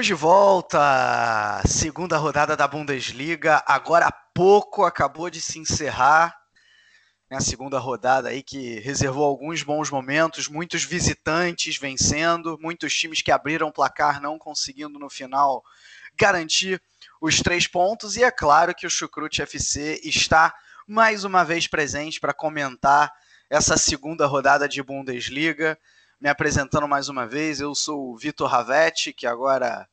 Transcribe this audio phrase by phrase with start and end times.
[0.00, 1.62] Estamos de volta!
[1.66, 3.62] Segunda rodada da Bundesliga.
[3.66, 6.34] Agora há pouco acabou de se encerrar
[7.30, 13.20] né, a segunda rodada aí que reservou alguns bons momentos, muitos visitantes vencendo, muitos times
[13.20, 15.62] que abriram o placar não conseguindo no final
[16.18, 16.80] garantir
[17.20, 18.16] os três pontos.
[18.16, 20.54] E é claro que o Chucrute FC está
[20.88, 23.12] mais uma vez presente para comentar
[23.50, 25.78] essa segunda rodada de Bundesliga
[26.20, 27.60] me apresentando mais uma vez.
[27.60, 29.88] Eu sou o Vitor Ravetti, que agora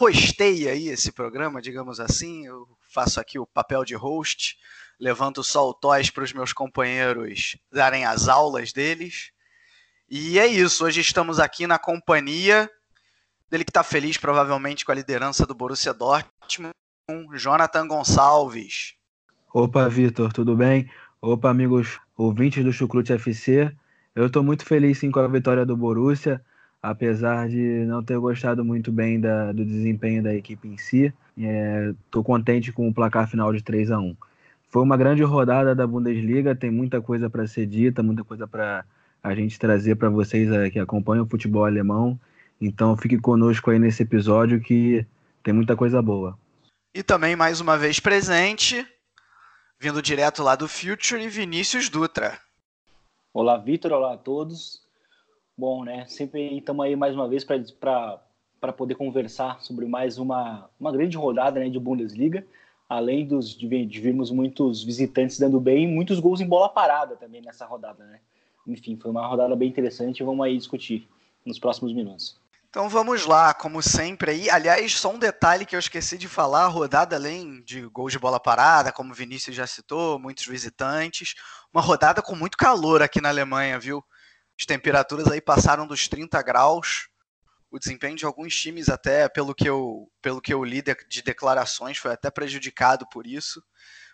[0.00, 2.46] hosteia aí esse programa, digamos assim.
[2.46, 4.56] Eu faço aqui o papel de host,
[4.98, 9.30] levanto só o toys para os meus companheiros darem as aulas deles.
[10.08, 12.70] E é isso, hoje estamos aqui na companhia
[13.50, 16.72] dele que está feliz provavelmente com a liderança do Borussia Dortmund,
[17.34, 18.94] Jonathan Gonçalves.
[19.52, 20.90] Opa, Vitor, tudo bem?
[21.20, 23.74] Opa, amigos ouvintes do Chucrute FC.
[24.18, 26.44] Eu estou muito feliz sim com a vitória do Borussia,
[26.82, 31.14] apesar de não ter gostado muito bem da, do desempenho da equipe em si.
[31.36, 34.16] Estou é, contente com o placar final de 3 a 1
[34.70, 38.84] Foi uma grande rodada da Bundesliga, tem muita coisa para ser dita, muita coisa para
[39.22, 42.18] a gente trazer para vocês é, que acompanham o futebol alemão.
[42.60, 45.06] Então fique conosco aí nesse episódio que
[45.44, 46.36] tem muita coisa boa.
[46.92, 48.84] E também mais uma vez presente,
[49.78, 52.47] vindo direto lá do Future, Vinícius Dutra.
[53.40, 54.82] Olá, Vitor, olá a todos.
[55.56, 60.90] Bom, né, sempre estamos aí mais uma vez para poder conversar sobre mais uma, uma
[60.90, 62.44] grande rodada né, de Bundesliga,
[62.88, 67.64] além dos, de, virmos muitos visitantes dando bem, muitos gols em bola parada também nessa
[67.64, 68.18] rodada, né?
[68.66, 71.08] Enfim, foi uma rodada bem interessante, vamos aí discutir
[71.46, 72.36] nos próximos minutos.
[72.70, 74.50] Então vamos lá, como sempre aí.
[74.50, 78.38] Aliás, só um detalhe que eu esqueci de falar: rodada, além de gols de bola
[78.38, 81.34] parada, como o Vinícius já citou, muitos visitantes,
[81.72, 84.04] uma rodada com muito calor aqui na Alemanha, viu?
[84.58, 87.08] As temperaturas aí passaram dos 30 graus.
[87.70, 91.22] O desempenho de alguns times, até pelo que eu, pelo que eu li de, de
[91.22, 93.62] declarações, foi até prejudicado por isso.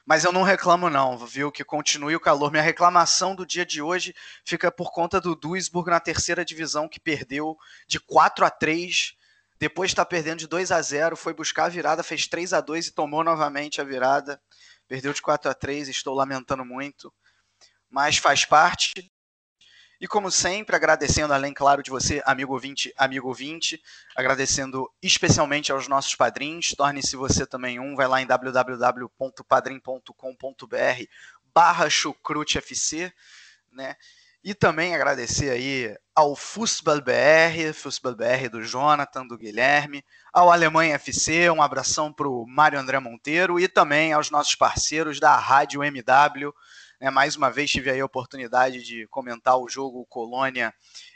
[0.07, 1.51] Mas eu não reclamo, não, viu?
[1.51, 2.51] Que continue o calor.
[2.51, 7.01] Minha reclamação do dia de hoje fica por conta do Duisburg na terceira divisão, que
[7.01, 7.57] perdeu
[7.87, 9.17] de 4 a 3
[9.59, 12.89] depois está perdendo de 2 a 0 foi buscar a virada, fez 3 a 2
[12.89, 14.41] e tomou novamente a virada.
[14.87, 17.13] Perdeu de 4 a 3 estou lamentando muito.
[17.89, 18.93] Mas faz parte.
[20.05, 23.83] E como sempre, agradecendo, além, claro, de você, amigo ouvinte, amigo ouvinte,
[24.15, 26.75] agradecendo especialmente aos nossos padrinhos.
[26.75, 31.05] Torne-se você também um, vai lá em www.padrim.com.br
[31.55, 33.11] barra chucrutefc,
[33.73, 33.97] né?
[34.45, 40.97] E também agradecer aí ao Fußball BR, Fußball BR do Jonathan, do Guilherme, ao Alemanha
[40.97, 45.83] FC, um abração para o Mário André Monteiro e também aos nossos parceiros da Rádio
[45.83, 46.53] MW,
[47.05, 50.73] né, mais uma vez tive aí a oportunidade de comentar o jogo Colônia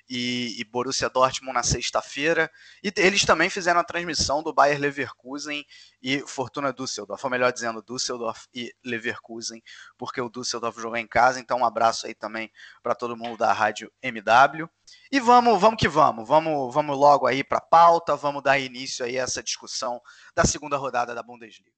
[0.07, 2.51] e, e Borussia Dortmund na sexta-feira.
[2.85, 5.65] E eles também fizeram a transmissão do Bayer Leverkusen
[6.03, 9.63] e Fortuna Düsseldorf, ou melhor dizendo, Düsseldorf e Leverkusen,
[9.97, 11.41] porque o Düsseldorf jogou em casa.
[11.41, 14.69] Então, um abraço aí também para todo mundo da rádio MW.
[15.11, 19.07] E vamos, vamos que vamos, vamos, vamos logo aí para a pauta, vamos dar início
[19.07, 20.03] aí a essa discussão
[20.35, 21.73] da segunda rodada da Bundesliga.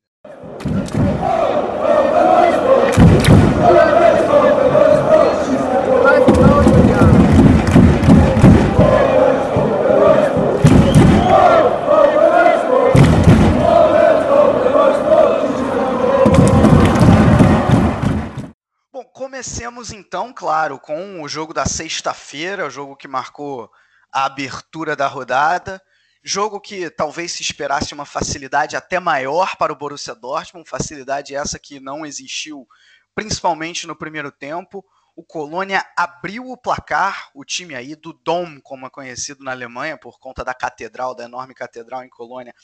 [18.93, 23.71] Bom, comecemos então, claro, com o jogo da sexta-feira, o jogo que marcou
[24.13, 25.83] a abertura da rodada.
[26.23, 31.59] Jogo que talvez se esperasse uma facilidade até maior para o Borussia Dortmund, facilidade essa
[31.59, 32.69] que não existiu
[33.15, 34.85] principalmente no primeiro tempo.
[35.17, 39.99] O Colônia abriu o placar, o time aí do Dom, como é conhecido na Alemanha,
[39.99, 42.55] por conta da catedral, da enorme catedral em Colônia,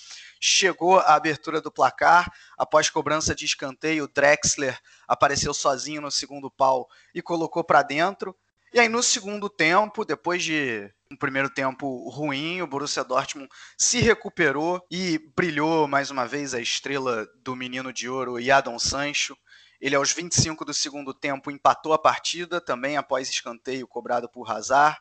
[0.41, 2.33] chegou à abertura do placar.
[2.57, 8.35] Após cobrança de escanteio, Drexler apareceu sozinho no segundo pau e colocou para dentro.
[8.73, 14.01] E aí, no segundo tempo, depois de um primeiro tempo ruim, o Borussia Dortmund se
[14.01, 19.37] recuperou e brilhou mais uma vez a estrela do menino de ouro, Yadon Sancho.
[19.87, 24.99] Ele, aos 25 do segundo tempo, empatou a partida, também após escanteio cobrado por Hazard.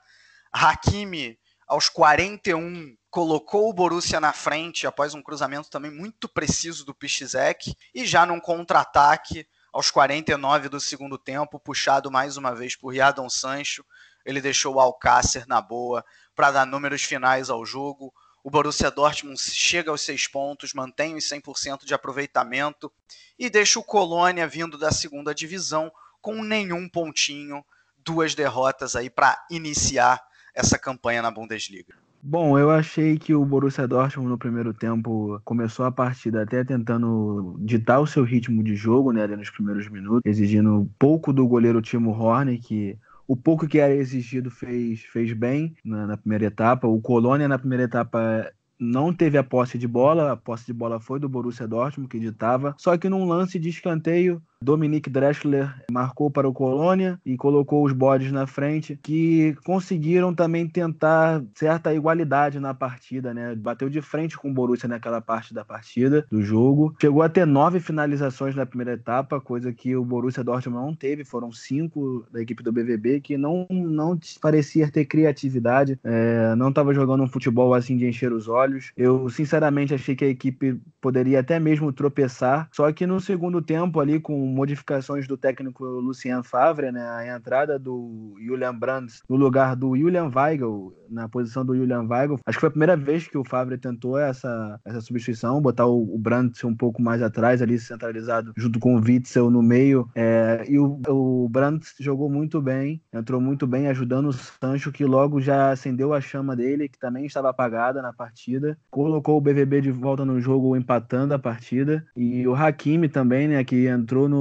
[0.51, 6.93] Hakimi aos 41 colocou o Borussia na frente após um cruzamento também muito preciso do
[6.93, 12.93] Piszczek e já num contra-ataque aos 49 do segundo tempo, puxado mais uma vez por
[12.93, 13.83] Jadon Sancho,
[14.23, 16.05] ele deixou o Alcácer na boa
[16.35, 18.13] para dar números finais ao jogo.
[18.45, 22.91] O Borussia Dortmund chega aos seis pontos, mantém os 100% de aproveitamento
[23.39, 27.65] e deixa o Colônia vindo da segunda divisão com nenhum pontinho,
[28.05, 30.21] duas derrotas aí para iniciar
[30.53, 31.95] essa campanha na Bundesliga.
[32.21, 37.57] Bom, eu achei que o Borussia Dortmund no primeiro tempo começou a partida até tentando
[37.61, 41.81] ditar o seu ritmo de jogo, né, ali nos primeiros minutos, exigindo pouco do goleiro
[41.81, 42.95] Timo Horner, que
[43.27, 46.87] o pouco que era exigido fez, fez bem na, na primeira etapa.
[46.87, 50.99] O Colônia, na primeira etapa, não teve a posse de bola, a posse de bola
[50.99, 52.75] foi do Borussia Dortmund, que ditava.
[52.77, 57.93] Só que num lance de escanteio, Dominique Dreschler marcou para o Colônia e colocou os
[57.93, 63.53] bodes na frente, que conseguiram também tentar certa igualdade na partida, né?
[63.55, 66.95] Bateu de frente com o Borussia naquela parte da partida, do jogo.
[66.99, 71.23] Chegou a ter nove finalizações na primeira etapa, coisa que o Borussia Dortmund não teve,
[71.23, 76.91] foram cinco da equipe do BVB, que não, não parecia ter criatividade, é, não estava
[76.91, 78.91] jogando um futebol assim de encher os olhos.
[78.97, 83.99] Eu, sinceramente, achei que a equipe poderia até mesmo tropeçar, só que no segundo tempo
[83.99, 87.01] ali, com modificações do técnico Lucien Favre, né?
[87.01, 92.39] A entrada do Julian Brandt no lugar do Julian Weigel, na posição do Julian Weigel.
[92.45, 96.15] Acho que foi a primeira vez que o Favre tentou essa, essa substituição, botar o,
[96.15, 100.09] o Brandt um pouco mais atrás, ali centralizado, junto com o Witzel no meio.
[100.15, 105.05] É, e o, o Brandt jogou muito bem, entrou muito bem, ajudando o Sancho, que
[105.05, 108.77] logo já acendeu a chama dele, que também estava apagada na partida.
[108.89, 112.05] Colocou o BVB de volta no jogo, empatando a partida.
[112.15, 114.34] E o Hakimi também, né, que entrou no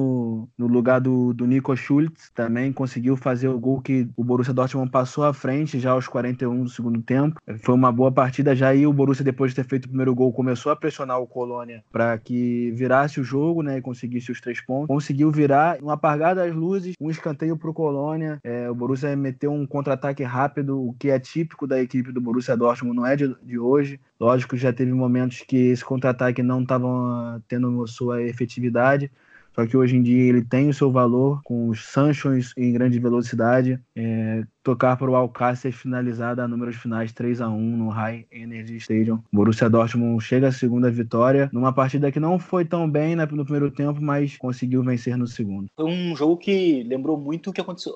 [0.58, 4.90] no, lugar do, do Nico Schultz, também conseguiu fazer o gol que o Borussia Dortmund
[4.90, 7.40] passou à frente já aos 41 do segundo tempo.
[7.62, 10.32] Foi uma boa partida já aí o Borussia depois de ter feito o primeiro gol
[10.32, 14.60] começou a pressionar o Colônia para que virasse o jogo, né, e conseguisse os três
[14.60, 14.88] pontos.
[14.88, 18.38] Conseguiu virar, um apagar das luzes, um escanteio para o Colônia.
[18.42, 22.56] É, o Borussia meteu um contra-ataque rápido, o que é típico da equipe do Borussia
[22.56, 24.00] Dortmund, não é de, de hoje.
[24.18, 29.10] Lógico, já teve momentos que esse contra-ataque não estava tendo sua efetividade,
[29.54, 32.98] só que hoje em dia ele tem o seu valor com os Sanchos em grande
[32.98, 33.78] velocidade.
[33.94, 38.76] É, tocar para o Alcácer finalizar a números finais 3 a 1 no High Energy
[38.76, 39.22] Stadium.
[39.30, 43.70] Borussia Dortmund chega à segunda vitória numa partida que não foi tão bem no primeiro
[43.70, 45.68] tempo, mas conseguiu vencer no segundo.
[45.76, 47.94] Foi um jogo que lembrou muito o que aconteceu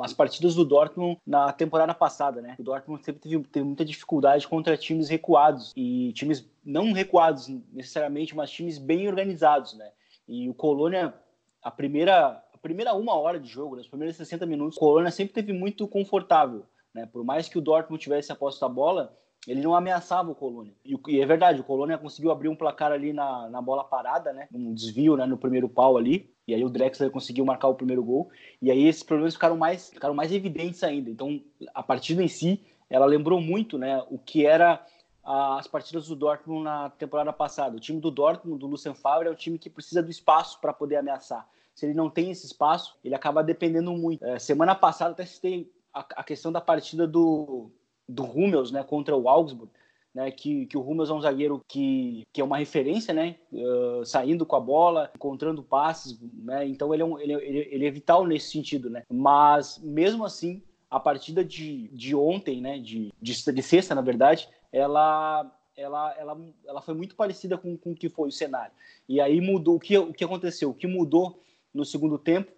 [0.00, 2.56] as partidas do Dortmund na temporada passada, né?
[2.58, 8.34] O Dortmund sempre teve, teve muita dificuldade contra times recuados e times não recuados necessariamente,
[8.34, 9.86] mas times bem organizados, né?
[10.28, 11.14] E o Colônia,
[11.62, 15.10] a primeira, a primeira uma hora de jogo, né, os primeiros 60 minutos, o Colônia
[15.10, 16.66] sempre teve muito confortável.
[16.94, 17.06] Né?
[17.06, 19.16] Por mais que o Dortmund tivesse a posse da bola,
[19.46, 20.72] ele não ameaçava o Colônia.
[20.84, 24.32] E, e, é verdade, o Colônia conseguiu abrir um placar ali na, na bola parada,
[24.32, 24.48] né?
[24.52, 26.30] Um desvio né, no primeiro pau ali.
[26.46, 28.30] E aí o Drexler conseguiu marcar o primeiro gol.
[28.60, 31.08] E aí esses problemas ficaram mais, ficaram mais evidentes ainda.
[31.08, 31.40] Então,
[31.74, 32.60] a partida em si,
[32.90, 34.84] ela lembrou muito né, o que era
[35.28, 37.76] as partidas do Dortmund na temporada passada.
[37.76, 40.72] O time do Dortmund, do Lucien Favre, é um time que precisa do espaço para
[40.72, 41.46] poder ameaçar.
[41.74, 44.24] Se ele não tem esse espaço, ele acaba dependendo muito.
[44.24, 47.70] É, semana passada até citei a, a, questão da partida do,
[48.08, 49.70] do Hummels né, contra o Augsburg,
[50.14, 54.04] né, que, que o Hummels é um zagueiro que, que é uma referência, né, uh,
[54.06, 57.90] saindo com a bola, encontrando passes, né, então ele é, um, ele, ele, ele é
[57.90, 58.88] vital nesse sentido.
[58.88, 64.00] Né, mas mesmo assim, a partida de, de ontem, né, de, de, de sexta, na
[64.00, 68.72] verdade, ela, ela, ela, ela foi muito parecida com, com o que foi o cenário.
[69.08, 70.70] E aí mudou, o que, o que aconteceu?
[70.70, 72.52] O que mudou no segundo tempo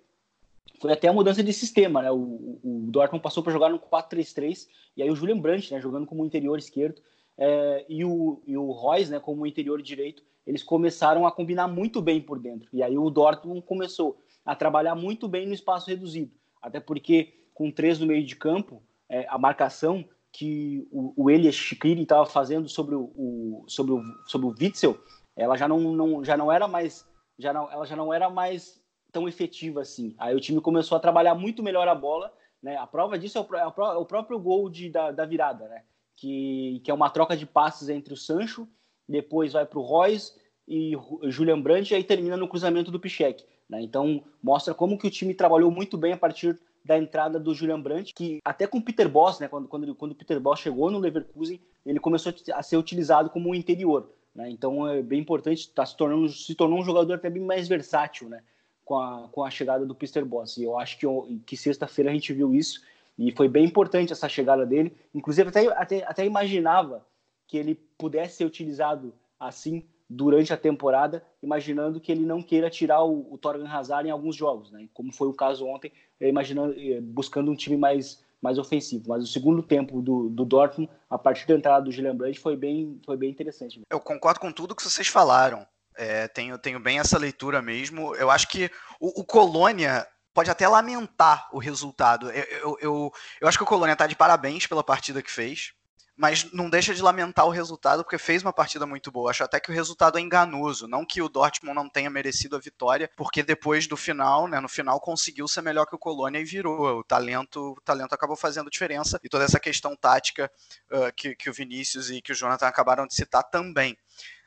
[0.81, 2.11] foi até a mudança de sistema, né?
[2.11, 6.07] O, o Dortmund passou para jogar no 4-3-3, e aí o Julian Brandt, né, jogando
[6.07, 7.03] como interior esquerdo,
[7.37, 12.01] é, e, o, e o Royce, né, como interior direito, eles começaram a combinar muito
[12.01, 12.69] bem por dentro.
[12.73, 17.71] E aí o Dortmund começou a trabalhar muito bem no espaço reduzido, até porque com
[17.71, 22.69] três no meio de campo, é, a marcação que o, o Elias Shikiri estava fazendo
[22.69, 24.99] sobre o, o, sobre o sobre o Witzel,
[25.37, 27.07] ela já não, não já não era mais
[27.39, 30.15] já não, ela já não era mais tão efetiva assim.
[30.19, 32.33] Aí o time começou a trabalhar muito melhor a bola,
[32.63, 32.77] né?
[32.77, 35.83] A prova disso é o, é o, próprio gol de, da, da virada, né?
[36.17, 38.69] Que, que é uma troca de passes entre o Sancho,
[39.09, 40.35] depois vai para o Royce
[40.69, 40.93] e
[41.25, 43.45] Julian Brandt e aí termina no cruzamento do Pichek.
[43.69, 43.83] Né?
[43.83, 47.81] Então mostra como que o time trabalhou muito bem a partir da entrada do Julian
[47.81, 50.91] Brandt, que até com o Peter Boss, né, quando, quando, quando o Peter Boss chegou
[50.91, 54.11] no Leverkusen, ele começou a ser utilizado como um interior.
[54.35, 54.51] Né?
[54.51, 58.29] Então é bem importante, tá se tornando se tornou um jogador até bem mais versátil,
[58.29, 58.43] né?
[58.85, 60.57] Com a, com a chegada do Peter Boss.
[60.57, 61.07] E eu acho que,
[61.47, 62.83] que sexta-feira a gente viu isso
[63.17, 64.93] E foi bem importante essa chegada dele.
[65.15, 67.07] Inclusive, até, até, até imaginava
[67.47, 73.05] que ele pudesse ser utilizado assim durante a temporada, imaginando que ele não queira tirar
[73.05, 74.89] o, o Torgan Hazard em alguns jogos, né?
[74.93, 79.05] Como foi o caso ontem, imaginando, eh, buscando um time mais, mais ofensivo.
[79.07, 82.57] Mas o segundo tempo do, do Dortmund, a partir da entrada do Gillian Brandt, foi
[82.57, 83.81] bem, foi bem interessante.
[83.89, 85.65] Eu concordo com tudo que vocês falaram.
[85.97, 88.13] É, tenho, tenho bem essa leitura mesmo.
[88.17, 92.31] Eu acho que o, o Colônia pode até lamentar o resultado.
[92.33, 93.13] Eu, eu, eu,
[93.43, 95.73] eu acho que o Colônia está de parabéns pela partida que fez
[96.21, 99.31] mas não deixa de lamentar o resultado, porque fez uma partida muito boa.
[99.31, 100.87] Acho até que o resultado é enganoso.
[100.87, 104.69] Não que o Dortmund não tenha merecido a vitória, porque depois do final, né, no
[104.69, 106.99] final conseguiu ser melhor que o Colônia e virou.
[106.99, 109.19] O talento, o talento acabou fazendo diferença.
[109.25, 110.53] E toda essa questão tática
[110.93, 113.97] uh, que, que o Vinícius e que o Jonathan acabaram de citar também.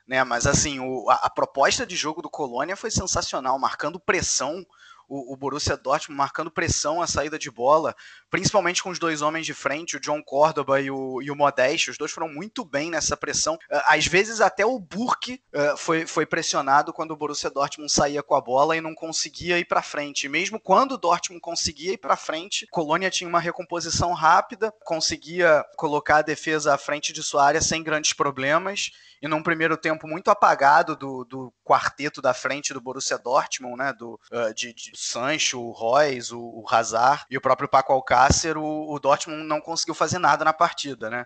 [0.05, 4.63] Né, mas assim, o, a, a proposta de jogo do Colônia foi sensacional, marcando pressão
[5.07, 7.95] o, o Borussia Dortmund marcando pressão à saída de bola,
[8.29, 11.91] principalmente com os dois homens de frente, o John Córdoba e o, e o Modeste,
[11.91, 13.57] os dois foram muito bem nessa pressão.
[13.71, 18.23] Ah, às vezes até o Burke uh, foi, foi pressionado quando o Borussia Dortmund saía
[18.23, 20.27] com a bola e não conseguia ir para frente.
[20.27, 26.17] mesmo quando o Dortmund conseguia ir para frente, Colônia tinha uma recomposição rápida, conseguia colocar
[26.17, 28.91] a defesa à frente de sua área sem grandes problemas
[29.23, 33.93] e num primeiro tempo muito apagado do, do quarteto da frente do Borussia Dortmund, né,
[33.93, 38.57] do, uh, de, de Sancho, o Royce, o, o Hazard e o próprio Paco Alcácer,
[38.57, 41.25] o, o Dortmund não conseguiu fazer nada na partida, né?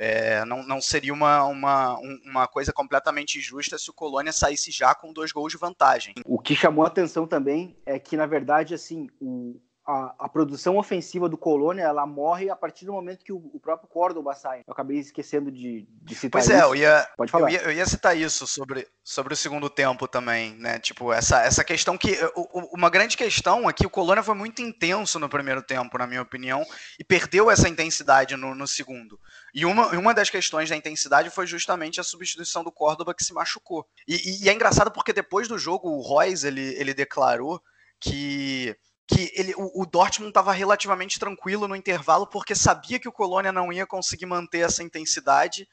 [0.00, 4.94] É, não, não, seria uma, uma, uma coisa completamente injusta se o Colônia saísse já
[4.94, 6.14] com dois gols de vantagem.
[6.24, 10.76] O que chamou a atenção também é que, na verdade, assim, o, a, a, produção
[10.76, 14.58] ofensiva do Colônia ela morre a partir do momento que o, o próprio Córdoba sai.
[14.66, 16.52] Eu acabei esquecendo de, de citar pois isso.
[16.52, 17.48] Pois é, eu ia, Pode falar.
[17.48, 20.78] Eu ia, eu ia, citar isso sobre, sobre o segundo tempo também, né?
[20.78, 22.18] Tipo, essa, essa questão que.
[22.36, 26.06] O, uma grande questão é que o Colônia foi muito intenso no primeiro tempo, na
[26.06, 26.66] minha opinião,
[27.00, 29.18] e perdeu essa intensidade no, no segundo.
[29.54, 33.32] E uma, uma das questões da intensidade foi justamente a substituição do Córdoba que se
[33.32, 33.86] machucou.
[34.06, 37.58] E, e, e é engraçado porque depois do jogo o Royce ele, ele declarou
[37.98, 38.76] que
[39.08, 43.50] que ele, o, o Dortmund estava relativamente tranquilo no intervalo porque sabia que o Colônia
[43.50, 45.66] não ia conseguir manter essa intensidade.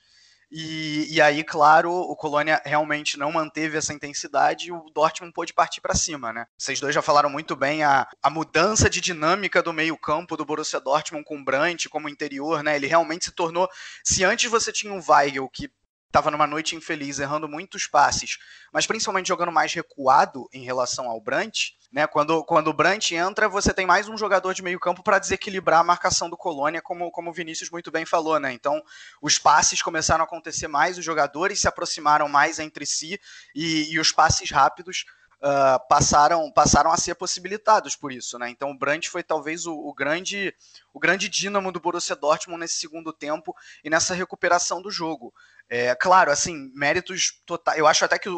[0.49, 5.53] E, e aí, claro, o Colônia realmente não manteve essa intensidade e o Dortmund pôde
[5.53, 6.45] partir para cima, né?
[6.57, 10.79] Vocês dois já falaram muito bem a, a mudança de dinâmica do meio-campo do Borussia
[10.79, 12.75] Dortmund com o Brandt como interior, né?
[12.75, 13.67] Ele realmente se tornou.
[14.03, 15.69] Se antes você tinha um Weigel que
[16.07, 18.37] estava numa noite infeliz, errando muitos passes,
[18.71, 22.05] mas principalmente jogando mais recuado em relação ao Brandt, né?
[22.05, 25.79] Quando, quando o Brandt entra, você tem mais um jogador de meio campo para desequilibrar
[25.79, 28.51] a marcação do Colônia, como, como o Vinícius muito bem falou, né?
[28.51, 28.83] Então,
[29.21, 33.17] os passes começaram a acontecer mais, os jogadores se aproximaram mais entre si
[33.55, 35.05] e, e os passes rápidos
[35.41, 38.49] Uh, passaram, passaram a ser possibilitados por isso, né?
[38.49, 40.55] Então o Brandt foi talvez o, o, grande
[40.93, 45.33] o grande dínamo do Borussia Dortmund nesse segundo tempo e nessa recuperação do jogo.
[45.69, 47.77] É, claro, assim, méritos totais.
[47.77, 48.29] Eu acho até que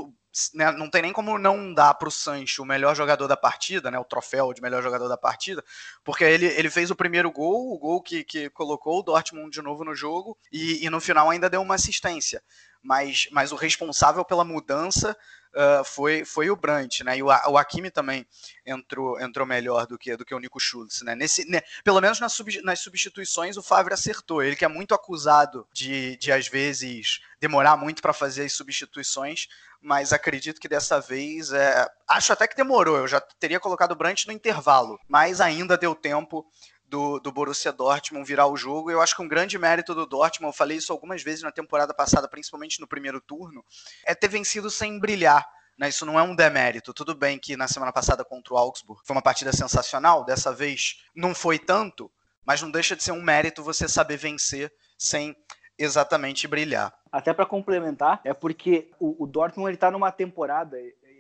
[0.54, 3.90] né, não tem nem como não dar para o Sancho o melhor jogador da partida,
[3.90, 5.64] né, o troféu de melhor jogador da partida,
[6.04, 9.62] porque ele, ele fez o primeiro gol, o gol que, que colocou o Dortmund de
[9.62, 12.42] novo no jogo, e, e no final ainda deu uma assistência.
[12.88, 15.12] Mas, mas o responsável pela mudança
[15.54, 17.18] uh, foi, foi o Brandt, né?
[17.18, 18.26] E o, o Hakimi também
[18.66, 21.14] entrou, entrou melhor do que, do que o Nico Schultz, né?
[21.14, 24.42] Nesse, né, pelo menos nas, sub, nas substituições o Favre acertou.
[24.42, 29.50] Ele que é muito acusado de, de às vezes, demorar muito para fazer as substituições,
[29.82, 33.96] mas acredito que dessa vez, é, acho até que demorou, eu já teria colocado o
[33.96, 36.50] Brandt no intervalo, mas ainda deu tempo
[36.88, 38.90] do, do Borussia Dortmund virar o jogo.
[38.90, 41.94] Eu acho que um grande mérito do Dortmund, eu falei isso algumas vezes na temporada
[41.94, 43.64] passada, principalmente no primeiro turno,
[44.06, 45.46] é ter vencido sem brilhar.
[45.78, 46.92] Né, isso não é um demérito.
[46.92, 51.04] Tudo bem que na semana passada contra o Augsburg foi uma partida sensacional, dessa vez
[51.16, 52.12] não foi tanto,
[52.44, 55.36] mas não deixa de ser um mérito você saber vencer sem
[55.78, 56.92] exatamente brilhar.
[57.12, 60.78] Até para complementar, é porque o, o Dortmund está numa temporada,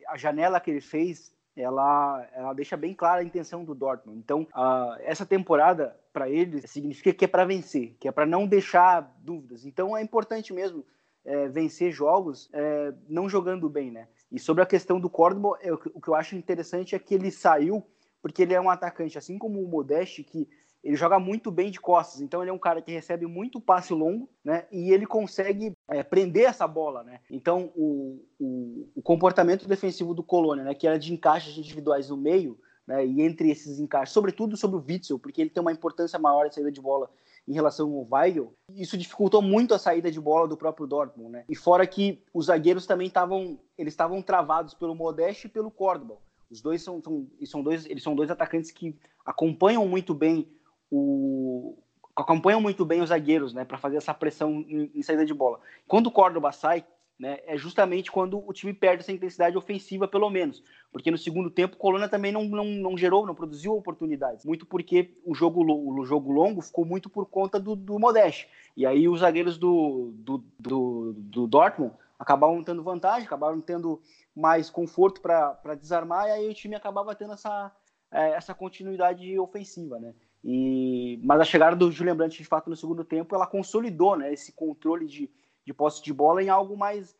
[0.07, 4.19] a janela que ele fez ela, ela deixa bem clara a intenção do Dortmund.
[4.19, 8.47] Então, uh, essa temporada, para ele, significa que é para vencer, que é para não
[8.47, 9.65] deixar dúvidas.
[9.65, 10.85] Então, é importante mesmo
[11.25, 14.07] é, vencer jogos é, não jogando bem, né?
[14.31, 15.57] E sobre a questão do Córdoba,
[15.93, 17.85] o que eu acho interessante é que ele saiu
[18.21, 20.49] porque ele é um atacante, assim como o Modeste, que
[20.83, 23.93] ele joga muito bem de costas, então ele é um cara que recebe muito passe
[23.93, 24.65] longo, né?
[24.71, 27.19] E ele consegue é, prender essa bola, né?
[27.29, 30.73] Então o, o, o, comportamento defensivo do Colônia, né?
[30.73, 33.05] Que era de encaixes individuais no meio, né?
[33.05, 36.55] E entre esses encaixes, sobretudo sobre o Witzel, porque ele tem uma importância maior de
[36.55, 37.09] saída de bola
[37.47, 41.45] em relação ao Weigl, isso dificultou muito a saída de bola do próprio Dortmund, né?
[41.49, 46.17] E fora que os zagueiros também estavam, eles estavam travados pelo Modeste e pelo Córdoba.
[46.49, 50.47] Os dois são, são, são dois, eles são dois atacantes que acompanham muito bem
[50.91, 51.77] o
[52.17, 55.59] acompanham muito bem os zagueiros, né, para fazer essa pressão em, em, saída de bola.
[55.87, 56.83] Quando o Córdoba sai,
[57.19, 61.51] né, é justamente quando o time perde essa intensidade ofensiva, pelo menos, porque no segundo
[61.51, 65.63] tempo o Colônia também não, não, não gerou, não produziu oportunidades, muito porque o jogo,
[65.63, 70.11] o jogo longo ficou muito por conta do, do Modeste, e aí os zagueiros do,
[70.15, 74.01] do, do, do Dortmund acabavam tendo vantagem, acabavam tendo
[74.35, 77.71] mais conforto para desarmar, e aí o time acabava tendo essa,
[78.11, 80.13] é, essa continuidade ofensiva, né?
[80.49, 84.31] E, mas a chegada do Julian Brandt, de fato, no segundo tempo, ela consolidou né,
[84.31, 85.29] esse controle de,
[85.65, 87.13] de posse de bola em algo mais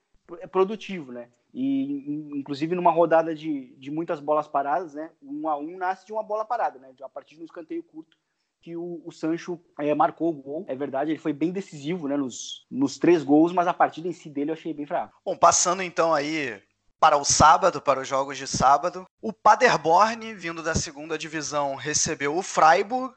[0.49, 1.27] produtivo, né?
[1.53, 5.11] E, inclusive, numa rodada de, de muitas bolas paradas, né?
[5.21, 6.93] Um a um nasce de uma bola parada, né?
[7.01, 8.15] A partir de um escanteio curto
[8.61, 10.65] que o, o Sancho é, marcou o gol.
[10.67, 12.15] É verdade, ele foi bem decisivo, né?
[12.15, 15.19] Nos, nos três gols, mas a partida em si dele eu achei bem fraco.
[15.25, 16.61] Bom, passando então aí
[16.99, 19.05] para o sábado, para os jogos de sábado.
[19.19, 23.15] O Paderborn, vindo da segunda divisão, recebeu o Freiburg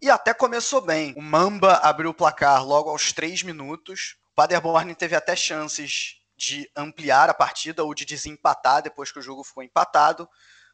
[0.00, 1.14] e até começou bem.
[1.16, 4.18] O Mamba abriu o placar logo aos três minutos.
[4.32, 9.22] O Paderborn teve até chances de ampliar a partida ou de desempatar depois que o
[9.22, 10.28] jogo ficou empatado.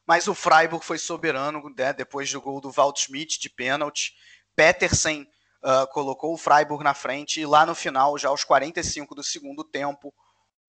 [0.05, 4.15] Mas o Freiburg foi soberano né, depois do gol do Waldschmidt de pênalti.
[4.57, 5.29] Petersen
[5.63, 9.63] uh, colocou o Freiburg na frente e lá no final, já aos 45 do segundo
[9.63, 10.13] tempo,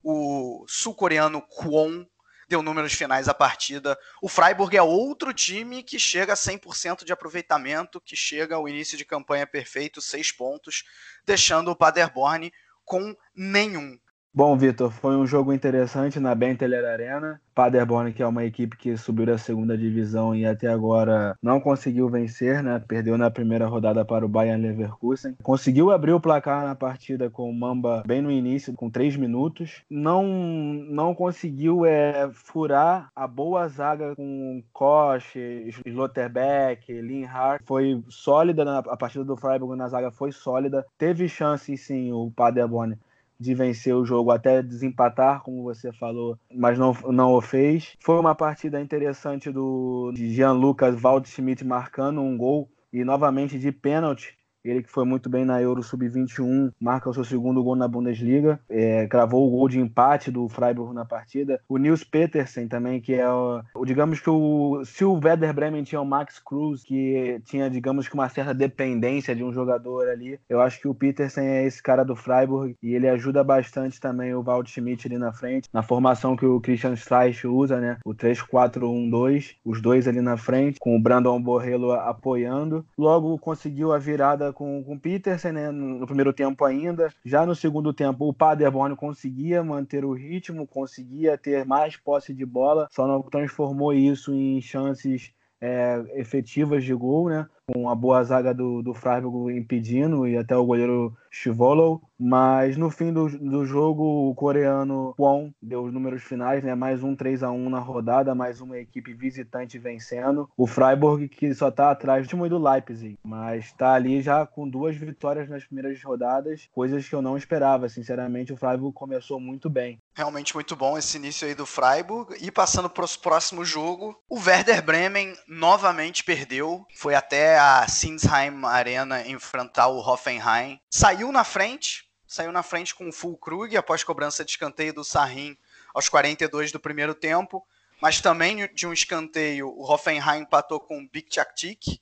[0.04, 2.06] o sul-coreano Kwon
[2.48, 3.98] deu números finais à partida.
[4.22, 8.98] O Freiburg é outro time que chega a 100% de aproveitamento, que chega ao início
[8.98, 10.86] de campanha perfeito, seis pontos,
[11.26, 12.52] deixando o Paderborn
[12.86, 14.00] com nenhum.
[14.38, 17.42] Bom, Vitor, foi um jogo interessante na Benteler Arena.
[17.56, 22.08] Paderborn, que é uma equipe que subiu da segunda divisão e até agora não conseguiu
[22.08, 22.80] vencer, né?
[22.88, 25.36] Perdeu na primeira rodada para o Bayern Leverkusen.
[25.42, 29.82] Conseguiu abrir o placar na partida com o Mamba bem no início, com três minutos.
[29.90, 35.36] Não, não conseguiu é, furar a boa zaga com Koch,
[35.84, 37.64] Slotterbeck, Linhart.
[37.66, 40.86] Foi sólida na, a partida do Freiburg na zaga, foi sólida.
[40.96, 42.96] Teve chance, sim, o Paderborn
[43.40, 47.96] de vencer o jogo até desempatar, como você falou, mas não, não o fez.
[48.00, 54.38] Foi uma partida interessante do Jean Lucas Waldschmidt marcando um gol e novamente de pênalti
[54.64, 58.60] ele que foi muito bem na Euro Sub-21, marca o seu segundo gol na Bundesliga,
[58.70, 61.60] é, cravou o gol de empate do Freiburg na partida.
[61.68, 66.02] O Nils Petersen também, que é o, digamos que o se o Werder Bremen tinha
[66.02, 70.62] o Max Cruz, que tinha, digamos que uma certa dependência de um jogador ali, eu
[70.62, 74.44] acho que o Petersen é esse cara do Freiburg e ele ajuda bastante também o
[74.44, 77.98] Waldschmidt ali na frente, na formação que o Christian Streich usa, né?
[78.06, 82.86] O 3-4-1-2, os dois ali na frente, com o Brandon Borrello apoiando.
[82.98, 87.14] Logo conseguiu a virada com, com o Peterson, né, no, no primeiro tempo ainda.
[87.26, 92.46] Já no segundo tempo, o Paderborn conseguia manter o ritmo, conseguia ter mais posse de
[92.46, 97.48] bola, só não transformou isso em chances é, efetivas de gol, né?
[97.70, 102.90] Com a boa zaga do, do Freiburg impedindo e até o goleiro Chivolo, mas no
[102.90, 106.74] fim do, do jogo o coreano Kwon deu os números finais, né?
[106.74, 110.50] Mais um 3 a 1 na rodada, mais uma equipe visitante vencendo.
[110.58, 114.68] O Freiburg que só está atrás do time do Leipzig, mas está ali já com
[114.68, 117.88] duas vitórias nas primeiras rodadas, coisas que eu não esperava.
[117.88, 120.00] Sinceramente, o Freiburg começou muito bem.
[120.16, 122.36] Realmente muito bom esse início aí do Freiburg.
[122.42, 126.86] E passando para o próximo jogo, o Werder Bremen novamente perdeu.
[126.96, 130.80] Foi até a Sinsheim Arena enfrentar o Hoffenheim.
[130.90, 135.58] Saiu na frente, saiu na frente com o Fulkrug após cobrança de escanteio do Sarrin
[135.94, 137.66] aos 42 do primeiro tempo,
[138.02, 142.00] mas também de um escanteio o Hoffenheim empatou com o Bikchaktik.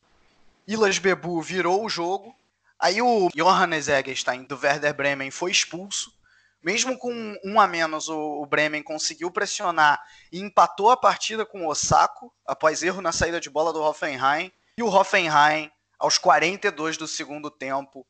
[0.68, 2.36] Ilas Bebu virou o jogo.
[2.78, 6.14] Aí o Johannes Eggestein do Werder Bremen foi expulso.
[6.62, 11.70] Mesmo com um a menos, o Bremen conseguiu pressionar e empatou a partida com o
[11.70, 14.52] Osako, após erro na saída de bola do Hoffenheim.
[14.78, 18.06] E o Hoffenheim, aos 42 do segundo tempo,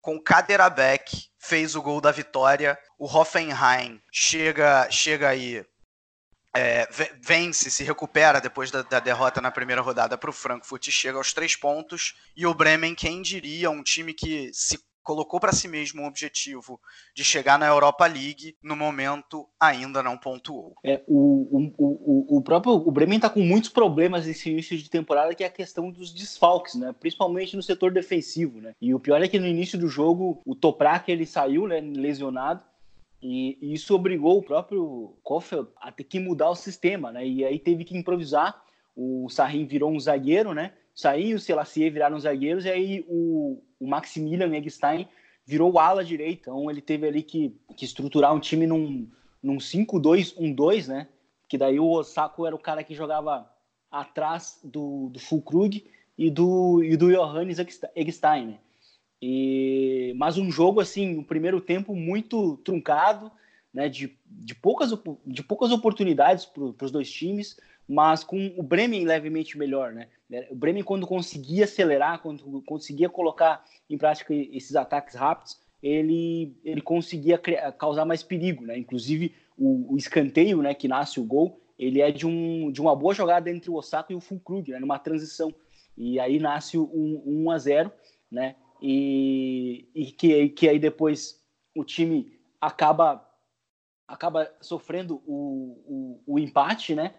[0.00, 2.78] com Kaderabek, fez o gol da vitória.
[2.96, 5.66] O Hoffenheim chega, chega aí,
[6.54, 6.88] é,
[7.20, 11.18] vence, se recupera depois da, da derrota na primeira rodada para o Frankfurt e chega
[11.18, 12.14] aos três pontos.
[12.36, 16.80] E o Bremen, quem diria, um time que se colocou para si mesmo um objetivo
[17.14, 20.74] de chegar na Europa League, no momento ainda não pontuou.
[20.84, 24.90] É, o, o, o, o próprio o Bremen está com muitos problemas nesse início de
[24.90, 26.92] temporada, que é a questão dos desfalques, né?
[26.98, 28.60] principalmente no setor defensivo.
[28.60, 28.74] Né?
[28.82, 32.64] E o pior é que no início do jogo, o Toprak ele saiu né, lesionado,
[33.22, 37.26] e isso obrigou o próprio Kofeld a ter que mudar o sistema, né?
[37.26, 38.62] E aí teve que improvisar.
[38.94, 40.72] O Sarrin virou um zagueiro, né?
[40.94, 45.08] Saiu, o Selassie viraram zagueiros, e aí o, o Maximilian Eggstein
[45.44, 49.08] virou ala direita, então ele teve ali que, que estruturar um time num,
[49.42, 51.08] num 5-2-1-2, né?
[51.48, 53.48] Que daí o Osako era o cara que jogava
[53.90, 55.84] atrás do, do Fulkrug
[56.18, 57.58] e do, e do Johannes
[57.94, 58.58] Eggstein, né?
[59.20, 63.30] E, mas um jogo, assim, um primeiro tempo muito truncado,
[63.72, 64.92] né, de, de, poucas,
[65.26, 67.56] de poucas oportunidades para os dois times,
[67.88, 69.92] mas com o Bremen levemente melhor.
[69.92, 70.08] Né?
[70.50, 76.80] O Bremen, quando conseguia acelerar, quando conseguia colocar em prática esses ataques rápidos, ele, ele
[76.80, 77.38] conseguia
[77.78, 78.64] causar mais perigo.
[78.64, 78.76] Né?
[78.76, 82.96] Inclusive, o, o, escanteio né, que nasce o gol, ele é de, um, de uma
[82.96, 85.54] boa jogada entre o Osaka e o Fulkrug, né, numa transição.
[85.96, 87.92] E aí nasce o 1, 1 a 0,
[88.30, 88.56] né?
[88.82, 91.42] E, e que, que aí depois
[91.74, 93.26] o time acaba
[94.06, 97.14] acaba sofrendo o, o, o empate, né?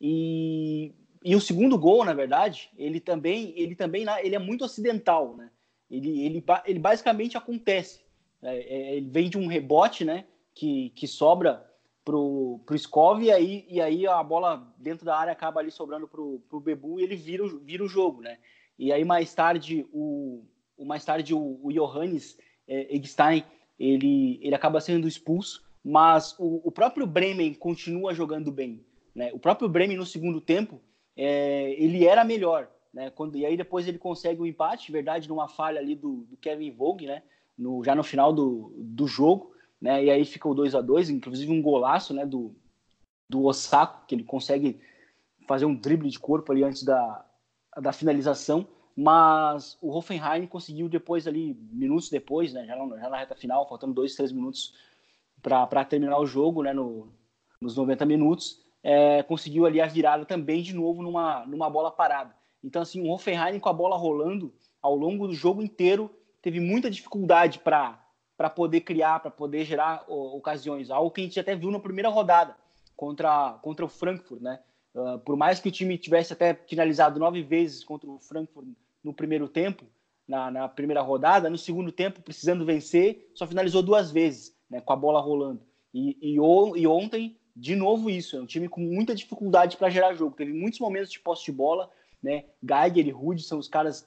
[0.00, 0.92] E,
[1.28, 5.50] e o segundo gol, na verdade, ele também ele também ele é muito acidental, né?
[5.90, 8.04] Ele, ele, ele basicamente acontece.
[8.40, 10.24] É, é, ele vem de um rebote, né?
[10.54, 11.68] Que, que sobra
[12.04, 16.06] pro, pro Skov e aí, e aí a bola dentro da área acaba ali sobrando
[16.06, 18.38] pro, pro Bebu e ele vira, vira o jogo, né?
[18.78, 20.44] E aí mais tarde o,
[20.76, 23.42] o mais tarde o, o Johannes é, Eggstein
[23.80, 28.84] ele, ele acaba sendo expulso mas o, o, próprio Bremen continua jogando bem.
[29.14, 29.30] Né?
[29.32, 30.80] O próprio Bremen no segundo tempo
[31.16, 33.10] é, ele era melhor, né?
[33.10, 36.36] Quando, e aí depois ele consegue o um empate, verdade, numa falha ali do, do
[36.36, 37.22] Kevin Vogue, né?
[37.56, 40.04] No, já no final do, do jogo, né?
[40.04, 42.26] E aí fica o 2 a 2 inclusive um golaço, né?
[42.26, 42.54] Do,
[43.28, 44.80] do Osako, que ele consegue
[45.46, 47.24] fazer um drible de corpo ali antes da,
[47.80, 52.66] da finalização, mas o Hoffenheim conseguiu depois ali, minutos depois, né?
[52.66, 54.74] Já, já na reta final, faltando dois, três minutos
[55.42, 57.08] para terminar o jogo, né, no,
[57.60, 62.32] nos 90 minutos, é, conseguiu ali a virada também de novo numa, numa bola parada.
[62.62, 66.08] Então, assim, o Hoffenheim com a bola rolando ao longo do jogo inteiro
[66.40, 67.98] teve muita dificuldade para
[68.54, 70.88] poder criar, para poder gerar ocasiões.
[70.88, 72.56] Algo que a gente até viu na primeira rodada
[72.94, 74.60] contra, contra o Frankfurt, né?
[74.94, 78.68] Uh, por mais que o time tivesse até finalizado nove vezes contra o Frankfurt
[79.02, 79.84] no primeiro tempo,
[80.28, 84.92] na, na primeira rodada, no segundo tempo, precisando vencer, só finalizou duas vezes né, com
[84.92, 85.60] a bola rolando.
[85.92, 88.36] E, e, e, ontem, de novo, isso.
[88.36, 90.36] É um time com muita dificuldade para gerar jogo.
[90.36, 91.90] Teve muitos momentos de posse de bola.
[92.22, 92.44] Né?
[92.62, 94.06] Geiger e Rude são os caras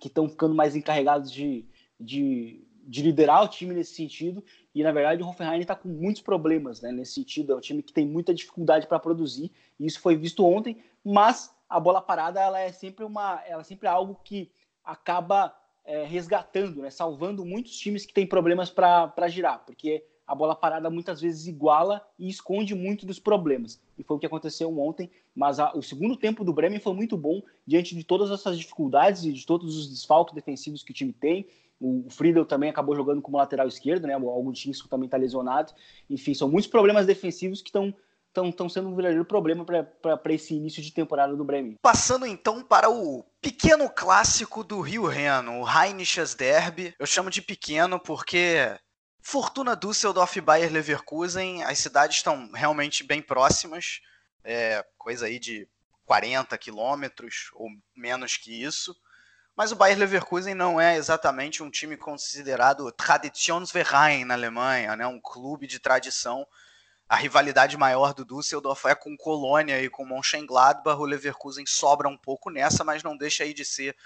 [0.00, 1.64] que estão ficando mais encarregados de,
[1.98, 4.44] de, de, liderar o time nesse sentido.
[4.74, 7.52] E, na verdade, o Hoffenheim está com muitos problemas né, nesse sentido.
[7.52, 9.52] É um time que tem muita dificuldade para produzir.
[9.78, 10.82] E isso foi visto ontem.
[11.04, 14.50] Mas a bola parada ela é sempre, uma, ela é sempre algo que
[14.84, 20.54] acaba é, resgatando, né, salvando muitos times que têm problemas para girar, porque a bola
[20.54, 23.80] parada muitas vezes iguala e esconde muito dos problemas.
[23.96, 27.16] E foi o que aconteceu ontem, mas a, o segundo tempo do Bremen foi muito
[27.16, 31.12] bom diante de todas essas dificuldades e de todos os desfalques defensivos que o time
[31.12, 31.46] tem.
[31.80, 34.16] O, o Friedel também acabou jogando como lateral esquerdo, né?
[34.16, 35.72] O Augustinsson também está lesionado.
[36.10, 37.94] Enfim, são muitos problemas defensivos que estão
[38.44, 41.76] estão sendo um verdadeiro problema para esse início de temporada do Bremen.
[41.80, 46.94] Passando então para o pequeno clássico do Rio Reno, o Rheinisches Derby.
[46.98, 48.76] Eu chamo de pequeno porque
[49.28, 54.00] Fortuna Düsseldorf e Bayer Leverkusen, as cidades estão realmente bem próximas,
[54.44, 55.68] é, coisa aí de
[56.04, 58.96] 40 quilômetros ou menos que isso.
[59.56, 65.04] Mas o Bayer Leverkusen não é exatamente um time considerado Traditionsverein na Alemanha, né?
[65.08, 66.46] um clube de tradição
[67.08, 71.00] a rivalidade maior do Düsseldorf é com Colônia e com Mönchengladbach.
[71.00, 73.96] O Leverkusen sobra um pouco nessa, mas não deixa aí de ser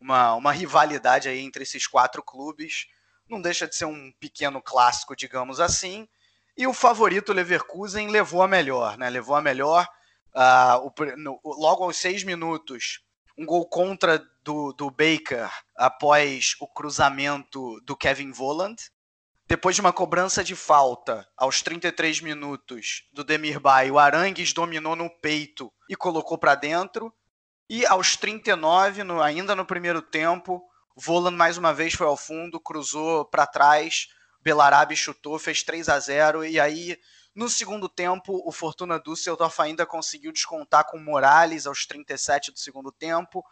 [0.00, 2.86] uma, uma rivalidade aí entre esses quatro clubes.
[3.30, 6.08] Não deixa de ser um pequeno clássico, digamos assim.
[6.56, 9.08] E o favorito Leverkusen levou a melhor, né?
[9.08, 9.88] Levou a melhor.
[10.34, 13.00] Uh, o, no, logo aos seis minutos,
[13.38, 18.76] um gol contra do, do Baker após o cruzamento do Kevin Volland.
[19.46, 25.08] Depois de uma cobrança de falta, aos 33 minutos, do Demirbay, o Arangues dominou no
[25.08, 27.12] peito e colocou para dentro.
[27.68, 30.62] E aos 39, no, ainda no primeiro tempo,
[30.96, 34.08] Voland mais uma vez foi ao fundo, cruzou para trás,
[34.40, 36.98] Belarabe chutou, fez 3 a 0 e aí
[37.34, 42.90] no segundo tempo o Fortuna Düsseldorf ainda conseguiu descontar com Morales aos 37 do segundo
[42.90, 43.44] tempo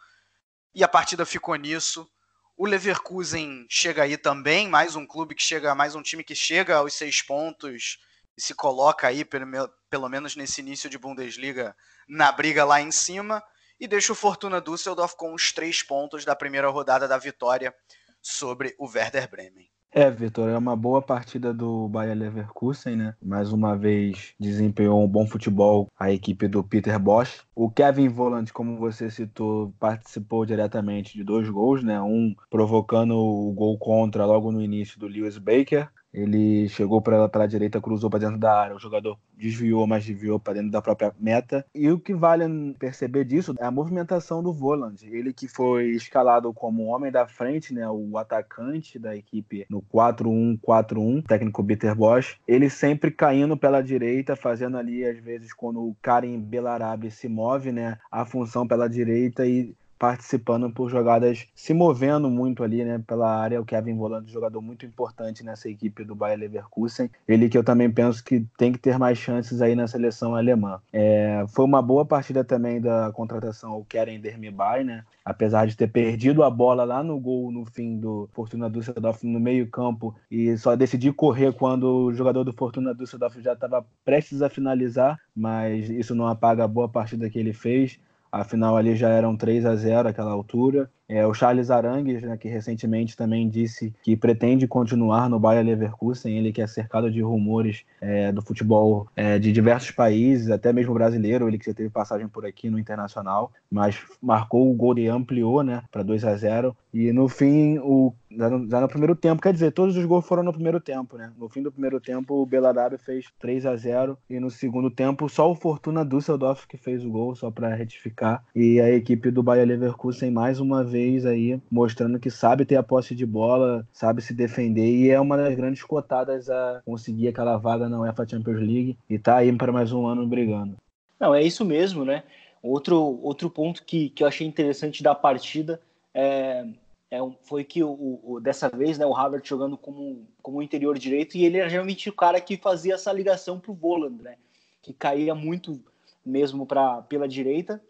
[0.73, 2.09] e a partida ficou nisso.
[2.57, 6.75] O Leverkusen chega aí também, mais um clube que chega, mais um time que chega
[6.75, 7.99] aos seis pontos
[8.35, 9.45] e se coloca aí, pelo,
[9.89, 11.75] pelo menos nesse início de Bundesliga,
[12.07, 13.41] na briga lá em cima.
[13.79, 17.73] E deixa o Fortuna Düsseldorf com os três pontos da primeira rodada da vitória
[18.21, 19.69] sobre o Werder Bremen.
[19.91, 23.15] É, Vitor, é uma boa partida do Bayer Leverkusen, né?
[23.19, 27.41] Mais uma vez desempenhou um bom futebol a equipe do Peter Bosch.
[27.55, 31.99] O Kevin Voland, como você citou, participou diretamente de dois gols, né?
[31.99, 35.89] Um provocando o gol contra logo no início do Lewis Baker.
[36.13, 38.75] Ele chegou pela, pela direita, cruzou para dentro da área.
[38.75, 41.65] O jogador desviou, mas desviou para dentro da própria meta.
[41.73, 42.45] E o que vale
[42.77, 45.05] perceber disso é a movimentação do Voland.
[45.05, 51.25] Ele que foi escalado como homem da frente, né, o atacante da equipe no 4-1-4-1,
[51.25, 52.37] técnico Peter Bosch.
[52.47, 57.71] Ele sempre caindo pela direita, fazendo ali, às vezes, quando o Karim Belarabe se move,
[57.71, 63.29] né, a função pela direita e participando por jogadas, se movendo muito ali, né, pela
[63.29, 63.59] área.
[63.59, 67.11] O Kevin Volante, jogador muito importante nessa equipe do Bayer Leverkusen.
[67.27, 70.79] Ele que eu também penso que tem que ter mais chances aí na seleção alemã.
[70.93, 75.03] É, foi uma boa partida também da contratação o Keren Dermibay, né?
[75.25, 79.39] Apesar de ter perdido a bola lá no gol no fim do Fortuna Düsseldorf no
[79.39, 84.49] meio-campo e só decidir correr quando o jogador do Fortuna Düsseldorf já estava prestes a
[84.49, 87.99] finalizar, mas isso não apaga a boa partida que ele fez.
[88.31, 90.91] Afinal, ali já eram 3 a 0 aquela altura.
[91.09, 96.37] É, o Charles Arangues, né, que recentemente também disse que pretende continuar no Bayer Leverkusen,
[96.37, 100.93] ele que é cercado de rumores é, do futebol é, de diversos países, até mesmo
[100.93, 105.07] brasileiro, ele que já teve passagem por aqui no Internacional, mas marcou o gol e
[105.07, 109.15] ampliou né, para 2 a 0 E no fim, o, já no, já, no, primeiro
[109.15, 111.17] tempo, quer dizer, todos os gols foram no primeiro tempo.
[111.17, 111.31] Né?
[111.37, 115.27] No fim do primeiro tempo, o Belarabe fez 3 a 0 e no segundo tempo,
[115.29, 118.43] só o Fortuna Düsseldorf que fez o gol, só para retificar.
[118.55, 122.75] E a equipe do Bayer Leverkusen, mais uma vez, vez aí mostrando que sabe ter
[122.75, 127.29] a posse de bola, sabe se defender e é uma das grandes cotadas a conseguir
[127.29, 130.75] aquela vaga na UEFA Champions League e tá aí para mais um ano brigando.
[131.17, 132.23] Não, é isso mesmo, né?
[132.61, 135.79] Outro, outro ponto que, que eu achei interessante da partida
[136.13, 136.65] é,
[137.09, 141.37] é foi que o, o, dessa vez né, o Havertz jogando como, como interior direito
[141.37, 144.35] e ele era realmente o cara que fazia essa ligação para o Voland, né?
[144.81, 145.79] Que caía muito
[146.25, 147.81] mesmo pra, pela direita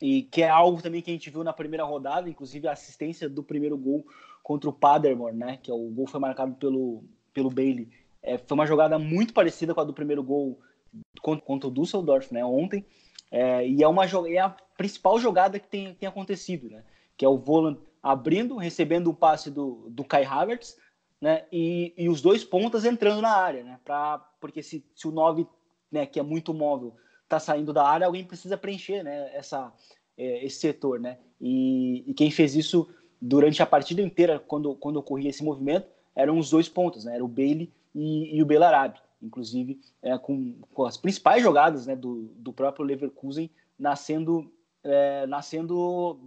[0.00, 3.28] e que é algo também que a gente viu na primeira rodada, inclusive a assistência
[3.28, 4.06] do primeiro gol
[4.42, 7.88] contra o Paderborn, né, que é o gol foi marcado pelo, pelo Bailey.
[8.22, 10.58] É, foi uma jogada muito parecida com a do primeiro gol
[11.20, 12.84] contra, contra o Düsseldorf, né, ontem.
[13.30, 16.82] É, e é uma é a principal jogada que tem, tem acontecido, né,
[17.16, 20.76] que é o Voland abrindo, recebendo o passe do, do Kai Havertz,
[21.20, 25.12] né, e, e os dois pontas entrando na área, né, pra, porque se, se o
[25.12, 25.46] 9,
[25.92, 26.96] né, que é muito móvel,
[27.30, 29.72] está saindo da área, alguém precisa preencher né, essa,
[30.18, 30.98] é, esse setor.
[30.98, 31.16] Né?
[31.40, 32.88] E, e, quem fez isso
[33.20, 37.14] durante a partida inteira, quando, quando ocorria esse movimento, eram os dois pontos, né?
[37.14, 41.94] era o Bailey e, e o Belarabe, inclusive é, com, com, as principais jogadas né,
[41.94, 46.18] do, do próprio Leverkusen nascendo, é, nascendo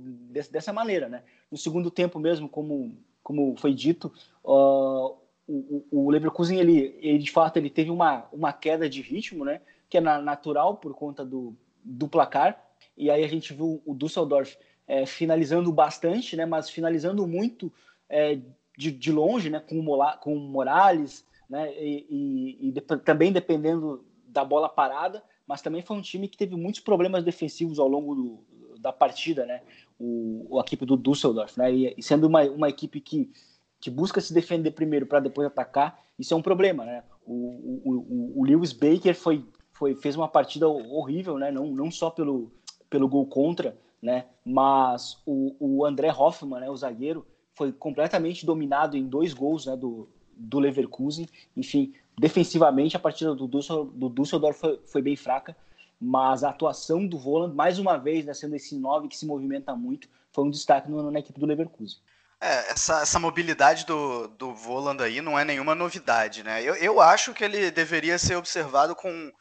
[0.49, 1.09] dessa maneira.
[1.09, 1.23] Né?
[1.51, 4.11] No segundo tempo mesmo, como, como foi dito,
[4.43, 9.43] uh, o, o, Leverkusen ele, ele de fato ele teve uma, uma queda de ritmo,
[9.43, 9.61] né?
[9.93, 12.59] Que é natural por conta do, do placar.
[12.97, 17.71] E aí a gente viu o Düsseldorf é, finalizando bastante, né, mas finalizando muito
[18.09, 18.39] é,
[18.75, 23.31] de, de, longe, né, com, o, com o Morales, né, e, e, e de, também
[23.31, 27.87] dependendo da bola parada, mas também foi um time que teve muitos problemas defensivos ao
[27.87, 29.61] longo do, da partida, né,
[29.99, 33.31] o, a equipe do Düsseldorf, né, e, e sendo uma, uma equipe que,
[33.79, 38.41] que busca se defender primeiro para depois atacar, isso é um problema, né, o, o,
[38.41, 41.51] o Lewis Baker foi foi, fez uma partida horrível, né?
[41.51, 42.51] Não, não só pelo,
[42.89, 44.25] pelo gol contra, né?
[44.45, 46.69] Mas o, o André Hoffmann, né?
[46.69, 49.75] O zagueiro, foi completamente dominado em dois gols, né?
[49.75, 51.27] Do, do Leverkusen.
[51.55, 55.55] Enfim, defensivamente a partida do Düsseldorf, do Düsseldorf foi, foi bem fraca,
[55.99, 59.75] mas a atuação do Voland, mais uma vez, né, sendo esse 9 que se movimenta
[59.75, 61.99] muito, foi um destaque no, na equipe do Leverkusen.
[62.41, 66.61] É, essa, essa mobilidade do, do Voland aí não é nenhuma novidade, né?
[66.61, 69.31] Eu, eu acho que ele deveria ser observado com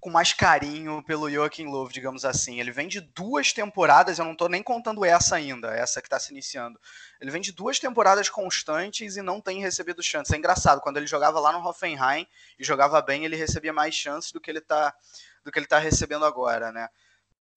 [0.00, 2.60] com mais carinho pelo Joaquim Love, digamos assim.
[2.60, 6.20] Ele vem de duas temporadas, eu não estou nem contando essa ainda, essa que está
[6.20, 6.80] se iniciando.
[7.20, 10.32] Ele vem de duas temporadas constantes e não tem recebido chances.
[10.32, 12.26] É engraçado, quando ele jogava lá no Hoffenheim
[12.58, 14.94] e jogava bem, ele recebia mais chances do que ele está
[15.44, 16.88] do que ele tá recebendo agora, né?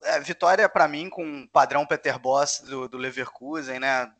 [0.03, 4.11] É, vitória para mim com padrão Peter Boss do, do Leverkusen, né?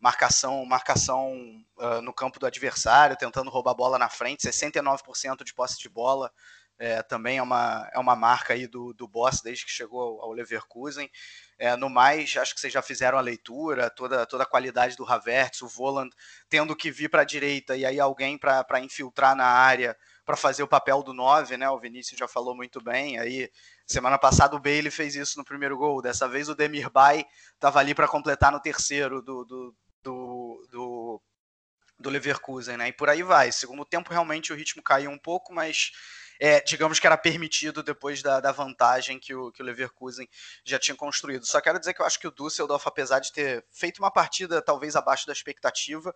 [0.00, 1.32] Marcação, marcação
[1.78, 5.88] uh, no campo do adversário, tentando roubar a bola na frente, 69% de posse de
[5.88, 6.30] bola,
[6.78, 10.32] é, também é uma, é uma marca aí do, do Boss desde que chegou ao,
[10.32, 11.08] Leverkusen.
[11.56, 15.08] É, no mais, acho que vocês já fizeram a leitura, toda, toda a qualidade do
[15.08, 16.10] Havertz, o Voland
[16.48, 20.62] tendo que vir para a direita e aí alguém para infiltrar na área para fazer
[20.62, 21.68] o papel do 9, né?
[21.68, 23.18] O Vinícius já falou muito bem.
[23.18, 23.50] Aí,
[23.86, 26.00] semana passada o Bailey fez isso no primeiro gol.
[26.00, 31.22] Dessa vez o Demirbay estava ali para completar no terceiro do, do, do, do,
[31.98, 32.88] do Leverkusen, né?
[32.88, 33.52] E por aí vai.
[33.52, 35.92] Segundo tempo, realmente o ritmo caiu um pouco, mas
[36.40, 40.28] é, digamos que era permitido depois da, da vantagem que o, que o Leverkusen
[40.64, 41.46] já tinha construído.
[41.46, 44.60] Só quero dizer que eu acho que o Düsseldorf, apesar de ter feito uma partida
[44.60, 46.14] talvez abaixo da expectativa,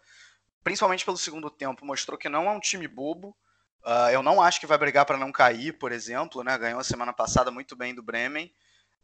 [0.62, 3.36] principalmente pelo segundo tempo, mostrou que não é um time bobo.
[3.84, 6.58] Uh, eu não acho que vai brigar para não cair, por exemplo, né?
[6.58, 8.52] Ganhou a semana passada muito bem do Bremen.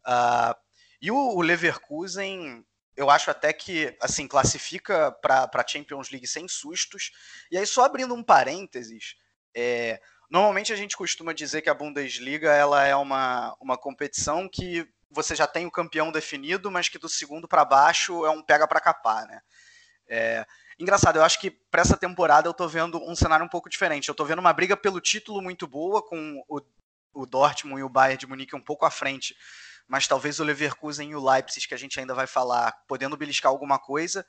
[0.05, 0.55] Uh,
[1.01, 2.63] e o, o, Leverkusen,
[2.95, 7.11] eu acho até que assim classifica para a Champions League sem sustos.
[7.49, 9.15] E aí só abrindo um parênteses,
[9.55, 14.87] é, normalmente a gente costuma dizer que a Bundesliga ela é uma, uma competição que
[15.09, 18.67] você já tem o campeão definido, mas que do segundo para baixo é um pega
[18.67, 19.41] para capar, né?
[20.07, 20.45] É,
[20.77, 24.09] engraçado, eu acho que para essa temporada eu tô vendo um cenário um pouco diferente.
[24.09, 26.61] Eu tô vendo uma briga pelo título muito boa, com o,
[27.13, 29.35] o Dortmund e o Bayern de Munique um pouco à frente,
[29.87, 33.51] mas talvez o Leverkusen e o Leipzig, que a gente ainda vai falar, podendo beliscar
[33.51, 34.25] alguma coisa.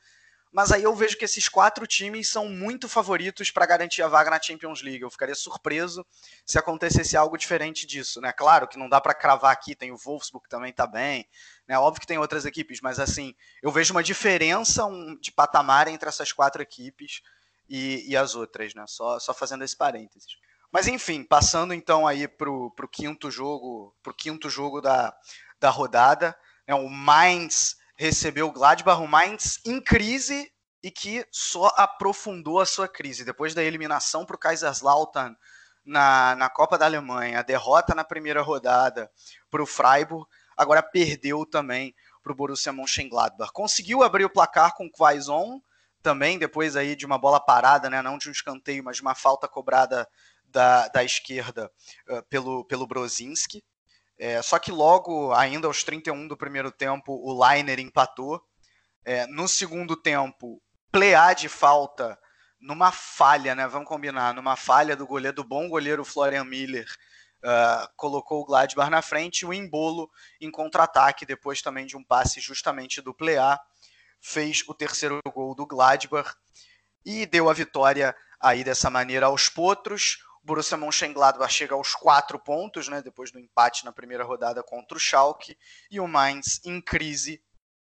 [0.52, 4.30] Mas aí eu vejo que esses quatro times são muito favoritos para garantir a vaga
[4.30, 5.02] na Champions League.
[5.02, 6.06] Eu ficaria surpreso
[6.44, 8.32] se acontecesse algo diferente disso, né?
[8.32, 11.28] Claro que não dá para cravar aqui, tem o Wolfsburg que também está bem,
[11.68, 11.78] né?
[11.78, 14.82] Óbvio que tem outras equipes, mas assim, eu vejo uma diferença
[15.20, 17.20] de patamar entre essas quatro equipes
[17.68, 18.84] e, e as outras, né?
[18.86, 20.38] Só, só fazendo esse parênteses.
[20.72, 25.14] Mas enfim, passando então aí pro, pro quinto jogo, pro quinto jogo da,
[25.60, 26.74] da rodada, né?
[26.74, 30.50] O Mainz recebeu o Gladbach, o Mainz em crise
[30.82, 33.24] e que só aprofundou a sua crise.
[33.24, 35.34] Depois da eliminação para o Kaiserslautern
[35.84, 39.10] na, na Copa da Alemanha, a derrota na primeira rodada
[39.50, 43.52] para o Freiburg, agora perdeu também para o Borussia Mönchengladbach.
[43.52, 45.60] Conseguiu abrir o placar com o Quaison,
[46.02, 49.14] também depois aí de uma bola parada, né, não de um escanteio, mas de uma
[49.14, 50.08] falta cobrada
[50.44, 51.70] da, da esquerda
[52.08, 53.62] uh, pelo, pelo Brozinski.
[54.18, 58.42] É, só que logo, ainda aos 31 do primeiro tempo, o Liner empatou.
[59.04, 62.18] É, no segundo tempo, plear de falta
[62.60, 63.66] numa falha, né?
[63.68, 66.86] Vamos combinar, numa falha do goleiro, do bom goleiro Florian Miller,
[67.44, 72.40] uh, colocou o Gladbach na frente, o embolo em contra-ataque, depois também de um passe
[72.40, 73.60] justamente do Plear,
[74.20, 76.34] fez o terceiro gol do Gladbach
[77.04, 80.18] e deu a vitória aí dessa maneira aos potros.
[80.46, 85.00] Borussia Mönchengladbach chega aos quatro pontos, né, depois do empate na primeira rodada contra o
[85.00, 85.58] Schalke,
[85.90, 87.42] e o Mainz, em crise,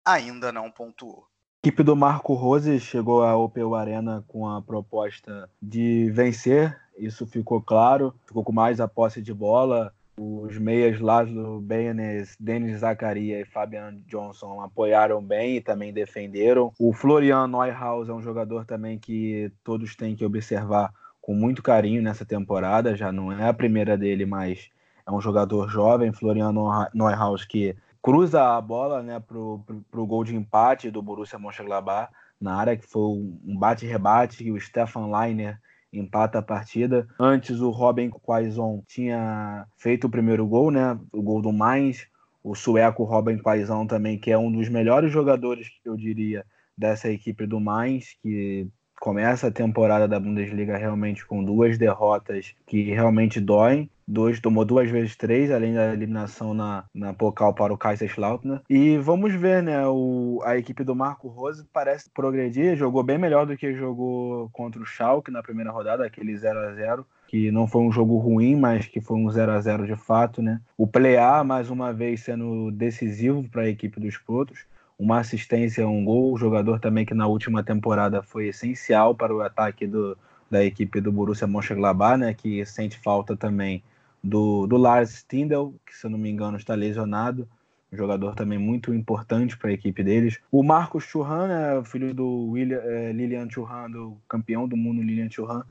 [0.04, 1.28] ainda não pontuou.
[1.64, 7.28] A equipe do Marco Rose chegou à Opel Arena com a proposta de vencer, isso
[7.28, 13.40] ficou claro, ficou com mais a posse de bola, os meias Laszlo Benes, Denis Zakaria
[13.40, 16.74] e Fabian Johnson apoiaram bem e também defenderam.
[16.80, 20.92] O Florian Neuhaus é um jogador também que todos têm que observar
[21.28, 22.96] com muito carinho nessa temporada.
[22.96, 24.70] Já não é a primeira dele, mas
[25.06, 30.34] é um jogador jovem, Floriano Neuhaus, que cruza a bola né, para o gol de
[30.34, 32.10] empate do Borussia Mönchengladbach
[32.40, 35.60] na área, que foi um bate-rebate, e o Stefan Leiner
[35.92, 37.06] empata a partida.
[37.20, 42.08] Antes o Robin Quaison tinha feito o primeiro gol, né, o gol do Mainz.
[42.42, 46.46] O sueco Robin Quaison também, que é um dos melhores jogadores, eu diria,
[46.78, 52.84] dessa equipe do Mainz, que começa a temporada da Bundesliga realmente com duas derrotas que
[52.84, 53.90] realmente doem.
[54.10, 58.62] Dois, tomou duas vezes três, além da eliminação na, na Pokal para o Kaiserslautern.
[58.70, 59.86] E vamos ver, né?
[59.86, 64.82] O, a equipe do Marco Rose parece progredir, jogou bem melhor do que jogou contra
[64.82, 68.56] o Schalke na primeira rodada, aquele 0 a 0 que não foi um jogo ruim,
[68.56, 70.62] mas que foi um 0 a 0 de fato, né?
[70.78, 74.66] O Play-A, mais uma vez, sendo decisivo para a equipe dos Protos
[74.98, 76.38] uma assistência, um gol.
[76.38, 80.18] Jogador também que na última temporada foi essencial para o ataque do,
[80.50, 83.84] da equipe do Borussia Mönchengladbach, né, que sente falta também
[84.24, 87.48] do, do Lars Stindl, que se eu não me engano está lesionado,
[87.92, 90.40] um jogador também muito importante para a equipe deles.
[90.52, 95.30] O Marcos Churran, né, filho do William, é, Lilian Churran, do campeão do mundo Lilian
[95.30, 95.64] Churran,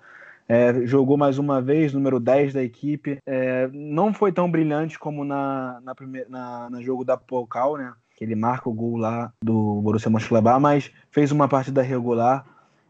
[0.49, 3.19] é, jogou mais uma vez, número 10 da equipe.
[3.27, 7.93] É, não foi tão brilhante como na, na, primeira, na, na jogo da Pokal, né?
[8.17, 12.47] Que ele marca o gol lá do Borussia Mönchengladbach, mas fez uma partida regular.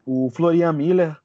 [0.07, 1.17] O Florian Miller,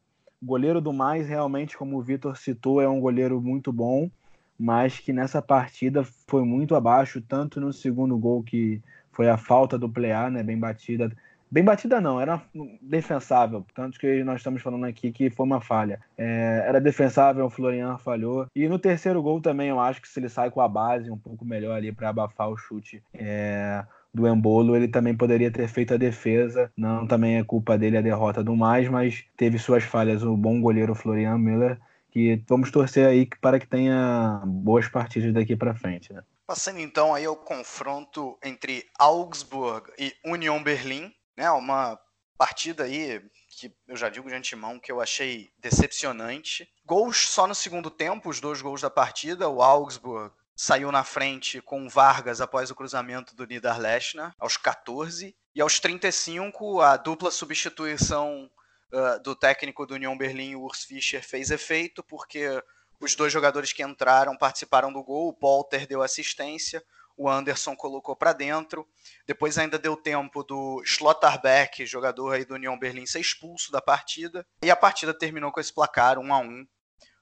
[0.42, 4.10] goleiro do mais, realmente, como o Vitor citou, é um goleiro muito bom,
[4.58, 9.78] mas que nessa partida foi muito abaixo, tanto no segundo gol, que foi a falta
[9.78, 11.16] do Plear, né, bem batida.
[11.52, 12.42] Bem batida não, era
[12.82, 16.00] defensável, tanto que nós estamos falando aqui que foi uma falha.
[16.18, 18.48] É, era defensável, o Florian falhou.
[18.56, 21.18] E no terceiro gol também, eu acho que se ele sai com a base um
[21.18, 23.84] pouco melhor ali para abafar o chute é,
[24.14, 26.72] do Embolo, ele também poderia ter feito a defesa.
[26.78, 30.62] Não também é culpa dele a derrota do mais, mas teve suas falhas o bom
[30.62, 31.78] goleiro Florian Miller
[32.12, 36.14] que vamos torcer aí para que tenha boas partidas daqui para frente.
[36.14, 36.22] Né?
[36.46, 41.50] Passando então aí ao confronto entre Augsburg e Union Berlim, né?
[41.50, 42.00] Uma
[42.38, 43.20] partida aí
[43.50, 46.70] que eu já digo de antemão que eu achei decepcionante.
[46.86, 49.50] Gols só no segundo tempo, os dois gols da partida.
[49.50, 55.36] O Augsburg saiu na frente com Vargas após o cruzamento do Niederlechner, aos 14.
[55.56, 58.50] E aos 35, a dupla substituição
[58.94, 62.64] uh, do técnico do União Berlim, Urs Fischer, fez efeito, porque
[63.00, 66.84] os dois jogadores que entraram participaram do gol, o Polter deu assistência,
[67.22, 68.88] o Anderson colocou para dentro.
[69.28, 74.44] Depois ainda deu tempo do Schlotterbeck, jogador aí do União Berlim, ser expulso da partida.
[74.64, 76.66] E a partida terminou com esse placar 1 a 1.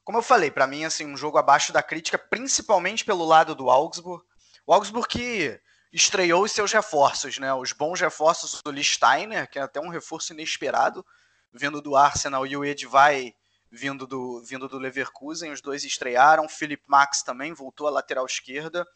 [0.06, 3.70] Como eu falei, para mim assim, um jogo abaixo da crítica, principalmente pelo lado do
[3.70, 4.24] Augsburg.
[4.66, 5.60] O Augsburg que
[5.92, 7.54] estreou os seus reforços, né?
[7.54, 11.06] Os bons reforços do Listeiner, que é até um reforço inesperado,
[11.52, 13.34] vindo do Arsenal, e o Edvai
[13.70, 15.52] vindo do, vindo do Leverkusen.
[15.52, 16.48] Os dois estrearam.
[16.48, 18.88] Philip Max também voltou à lateral esquerda.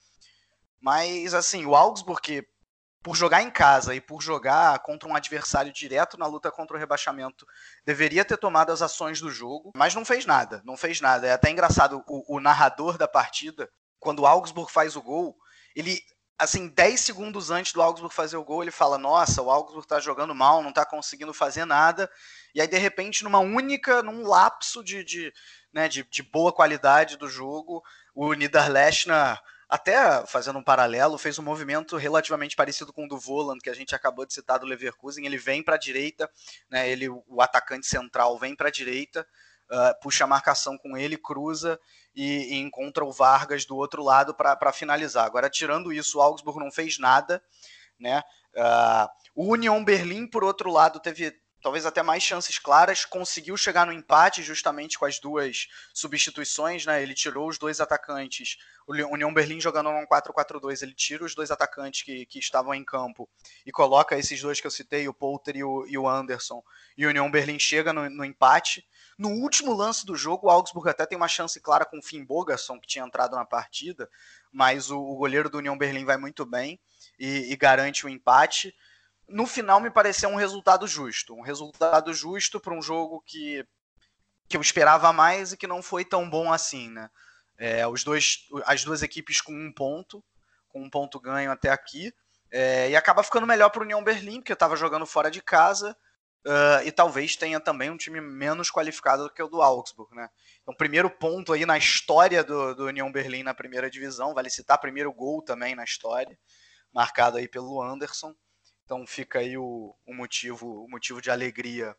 [0.84, 2.46] Mas, assim, o Augsburg,
[3.02, 6.80] por jogar em casa e por jogar contra um adversário direto na luta contra o
[6.80, 7.48] rebaixamento,
[7.86, 10.62] deveria ter tomado as ações do jogo, mas não fez nada.
[10.66, 11.26] Não fez nada.
[11.26, 15.38] É até engraçado o, o narrador da partida, quando o Augsburg faz o gol,
[15.74, 16.02] ele
[16.38, 20.02] assim, 10 segundos antes do Augsburg fazer o gol, ele fala: Nossa, o Augsburg tá
[20.02, 22.12] jogando mal, não tá conseguindo fazer nada.
[22.54, 25.34] E aí, de repente, numa única, num lapso de, de,
[25.72, 27.82] né, de, de boa qualidade do jogo,
[28.14, 29.40] o Niederlechner
[29.74, 33.74] até fazendo um paralelo, fez um movimento relativamente parecido com o do Voland, que a
[33.74, 35.26] gente acabou de citar do Leverkusen.
[35.26, 36.30] Ele vem para a direita,
[36.70, 39.26] né, ele, o atacante central vem para a direita,
[39.72, 41.80] uh, puxa a marcação com ele, cruza
[42.16, 45.26] e, e encontra o Vargas do outro lado para finalizar.
[45.26, 47.44] Agora, tirando isso, o Augsburg não fez nada.
[48.00, 48.22] Né?
[48.54, 53.86] Uh, o Union Berlim, por outro lado, teve talvez até mais chances claras, conseguiu chegar
[53.86, 57.02] no empate justamente com as duas substituições, né?
[57.02, 58.58] Ele tirou os dois atacantes.
[58.86, 62.84] O União Berlim jogando num 4-4-2, ele tira os dois atacantes que, que estavam em
[62.84, 63.30] campo
[63.66, 66.62] e coloca esses dois que eu citei, o Poulter e o, e o Anderson.
[66.98, 68.86] E o União Berlim chega no, no, empate.
[69.18, 72.26] No último lance do jogo, o Augsburg até tem uma chance clara com o Finn
[72.26, 74.10] Bogason, que tinha entrado na partida,
[74.52, 76.78] mas o, o goleiro do União Berlim vai muito bem
[77.18, 78.76] e, e garante o empate
[79.28, 81.34] no final me pareceu um resultado justo.
[81.34, 83.66] Um resultado justo para um jogo que,
[84.48, 87.10] que eu esperava mais e que não foi tão bom assim, né?
[87.58, 90.24] É, os dois, as duas equipes com um ponto,
[90.68, 92.14] com um ponto ganho até aqui.
[92.52, 95.96] É, e acaba ficando melhor para o União Berlim, porque estava jogando fora de casa.
[96.46, 100.28] Uh, e talvez tenha também um time menos qualificado do que o do Augsburg, né?
[100.62, 104.78] Então, primeiro ponto aí na história do, do União Berlim na primeira divisão, vale citar
[104.78, 106.38] primeiro gol também na história,
[106.94, 108.36] marcado aí pelo Anderson.
[108.86, 111.96] Então fica aí o, o motivo, o motivo de alegria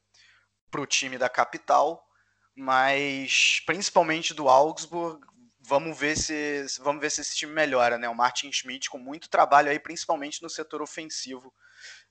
[0.70, 2.07] para o time da capital,
[2.55, 5.24] mas principalmente do Augsburg.
[5.66, 8.07] Vamos ver se vamos ver se esse time melhora, né?
[8.09, 11.55] O Martin Schmidt com muito trabalho aí, principalmente no setor ofensivo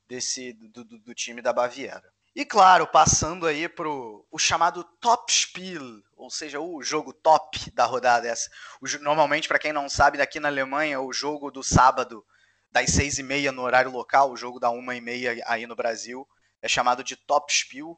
[0.07, 2.11] desse do, do, do time da Baviera.
[2.35, 7.85] E claro, passando aí para o chamado Top Spiel, ou seja, o jogo top da
[7.85, 8.49] rodada essa.
[8.81, 12.25] O, normalmente, para quem não sabe, daqui na Alemanha, o jogo do sábado
[12.73, 15.75] das seis e meia no horário local, o jogo da uma e meia aí no
[15.75, 16.27] Brasil,
[16.59, 17.97] é chamado de Top Spiel,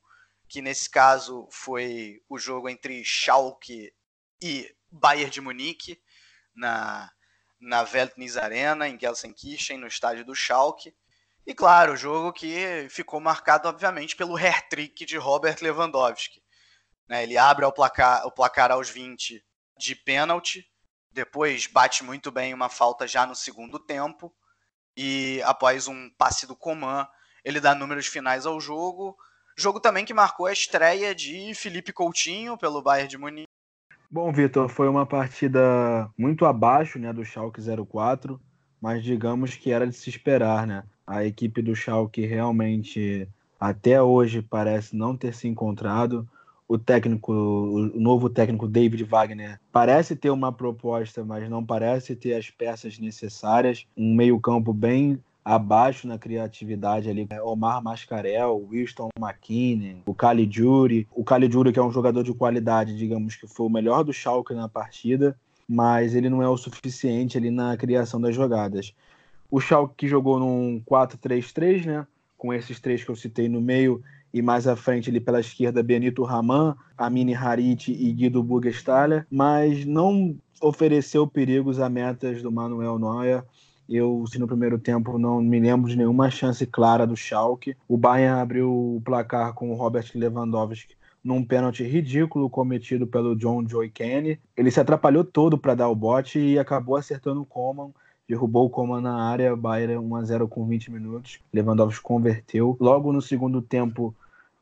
[0.50, 3.94] que nesse caso foi o jogo entre Schalke
[4.42, 5.98] e Bayern de Munique,
[6.54, 7.10] na,
[7.60, 10.94] na Veltnis Arena, em Gelsenkirchen, no estádio do Schalke.
[11.48, 16.44] E claro, o jogo que ficou marcado, obviamente, pelo hair-trick de Robert Lewandowski.
[17.08, 19.42] Né, ele abre o placar, o placar aos 20
[19.78, 20.66] de pênalti,
[21.12, 24.36] depois bate muito bem uma falta já no segundo tempo,
[24.96, 27.08] e após um passe do Coman,
[27.44, 29.16] ele dá números finais ao jogo.
[29.58, 33.50] Jogo também que marcou a estreia de Felipe Coutinho pelo Bayern de Munique.
[34.10, 38.40] Bom, Vitor, foi uma partida muito abaixo né, do Schalke 04,
[38.82, 40.84] mas digamos que era de se esperar, né?
[41.06, 43.28] A equipe do Schalke realmente
[43.60, 46.28] até hoje parece não ter se encontrado
[46.68, 52.34] o técnico, o novo técnico David Wagner parece ter uma proposta, mas não parece ter
[52.34, 53.86] as peças necessárias.
[53.96, 57.28] Um meio-campo bem abaixo na criatividade ali.
[57.30, 61.08] É Omar Mascarel, Winston McKinney, o Caligiuri.
[61.14, 64.56] O Caligiuri, que é um jogador de qualidade, digamos que foi o melhor do Schalke
[64.56, 65.38] na partida,
[65.70, 68.92] mas ele não é o suficiente ali na criação das jogadas.
[69.52, 72.08] O Schalke que jogou num 4-3-3, né?
[72.36, 74.04] Com esses três que eu citei no meio,
[74.36, 79.86] e mais à frente ali pela esquerda Benito Raman, Amini Harit e Guido Burgstaller, mas
[79.86, 83.46] não ofereceu perigos a metas do Manuel Neuer.
[83.88, 87.78] Eu, no primeiro tempo, não me lembro de nenhuma chance clara do Schalke.
[87.88, 93.66] O Bayern abriu o placar com o Robert Lewandowski num pênalti ridículo cometido pelo John
[93.66, 94.38] Joy Kenny.
[94.58, 97.92] Ele se atrapalhou todo para dar o bote e acabou acertando o Coman
[98.28, 101.40] derrubou o Coman na área, Bayern 1 a 0 com 20 minutos.
[101.54, 102.76] Lewandowski converteu.
[102.80, 104.16] Logo no segundo tempo,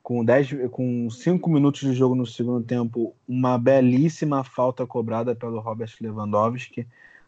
[0.03, 5.61] com 10, com 5 minutos de jogo no segundo tempo, uma belíssima falta cobrada pelo
[5.61, 6.85] Robert Lewandowski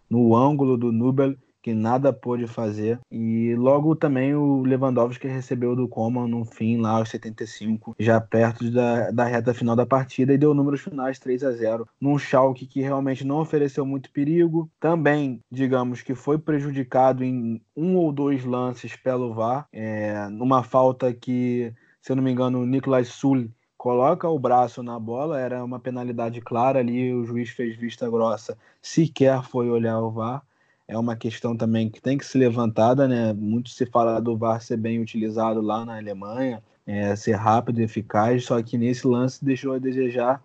[0.09, 2.99] no ângulo do Nubel, que nada pôde fazer.
[3.09, 8.69] E logo também o Lewandowski recebeu do Coman no fim, lá aos 75, já perto
[8.69, 12.67] da, da reta final da partida, e deu números finais 3 a 0 num Schalke
[12.67, 14.69] que realmente não ofereceu muito perigo.
[14.79, 21.11] Também, digamos que foi prejudicado em um ou dois lances pelo VAR, é, numa falta
[21.11, 21.73] que,
[22.05, 25.79] se eu não me engano, o Nicolas Sul coloca o braço na bola, era uma
[25.79, 30.43] penalidade clara ali, o juiz fez vista grossa, sequer foi olhar o VAR
[30.87, 33.33] é uma questão também que tem que ser levantada, né?
[33.33, 37.85] Muito se fala do VAR ser bem utilizado lá na Alemanha, é, ser rápido e
[37.85, 40.39] eficaz, só que nesse lance deixou a desejar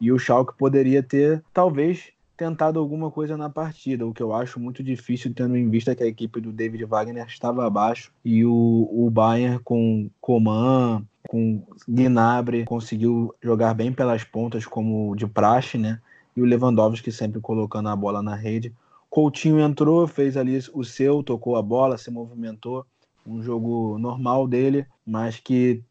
[0.00, 4.58] e o Schalke poderia ter, talvez, tentado alguma coisa na partida, o que eu acho
[4.58, 8.88] muito difícil, tendo em vista que a equipe do David Wagner estava abaixo e o,
[8.90, 16.00] o Bayern com Coman, com Gnabry, conseguiu jogar bem pelas pontas, como de praxe, né?
[16.36, 18.72] E o Lewandowski sempre colocando a bola na rede.
[19.08, 22.84] Coutinho entrou, fez ali o seu, tocou a bola, se movimentou.
[23.26, 25.82] Um jogo normal dele, mas que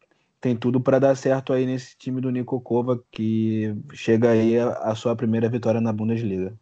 [0.44, 4.72] tem tudo para dar certo aí nesse time do Nico Kova, que chega aí a,
[4.72, 6.52] a, sua primeira vitória na Bundesliga.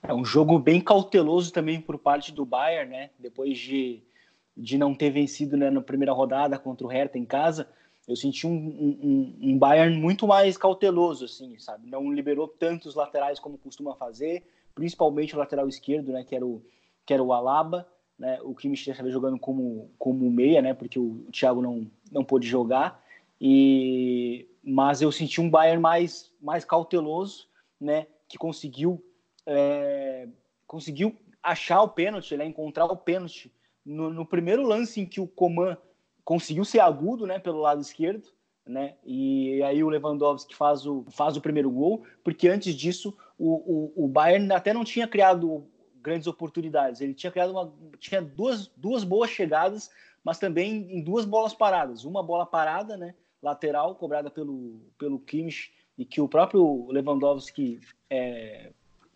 [0.00, 3.10] É um jogo bem cauteloso também por parte do Bayern, né?
[3.18, 4.00] Depois de,
[4.56, 7.66] de não ter vencido né, na primeira rodada contra o Hertha em casa,
[8.06, 11.90] eu senti um, um, um Bayern muito mais cauteloso, assim, sabe?
[11.90, 16.62] Não liberou tantos laterais como costuma fazer, principalmente o lateral esquerdo, né, que era o,
[17.04, 21.26] que era o Alaba, né, o Kimmich estava jogando como, como meia, né, porque o,
[21.32, 23.02] Thiago não, não pôde jogar,
[23.44, 27.48] e, mas eu senti um Bayern mais, mais cauteloso,
[27.80, 29.04] né, que conseguiu,
[29.44, 30.28] é,
[30.64, 33.52] conseguiu achar o pênalti, né, encontrar o pênalti
[33.84, 35.76] no, no primeiro lance em que o Coman
[36.24, 38.28] conseguiu ser agudo, né, pelo lado esquerdo,
[38.64, 38.94] né?
[39.04, 44.04] E aí o Lewandowski faz o, faz o primeiro gol, porque antes disso o, o,
[44.04, 45.66] o Bayern até não tinha criado
[46.00, 47.00] grandes oportunidades.
[47.00, 49.90] Ele tinha criado uma, tinha duas, duas boas chegadas,
[50.22, 52.04] mas também em duas bolas paradas.
[52.04, 58.70] Uma bola parada, né, lateral, cobrada pelo, pelo Kimmich, e que o próprio Lewandowski é,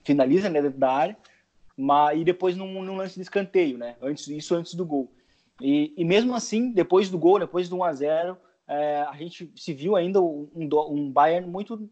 [0.05, 1.17] finaliza né, dentro da área,
[1.77, 5.11] mas, e depois num, num, lance de escanteio, né, antes, isso antes do gol.
[5.61, 9.51] E, e mesmo assim, depois do gol, depois do 1 a 0 é, a gente
[9.55, 11.89] se viu ainda um, um Bayern muito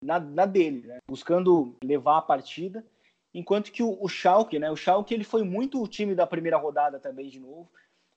[0.00, 0.98] na, na dele, né?
[1.08, 2.84] buscando levar a partida,
[3.34, 4.70] enquanto que o, o Schalke, né?
[4.70, 7.68] o Schalke ele foi muito o time da primeira rodada também de novo.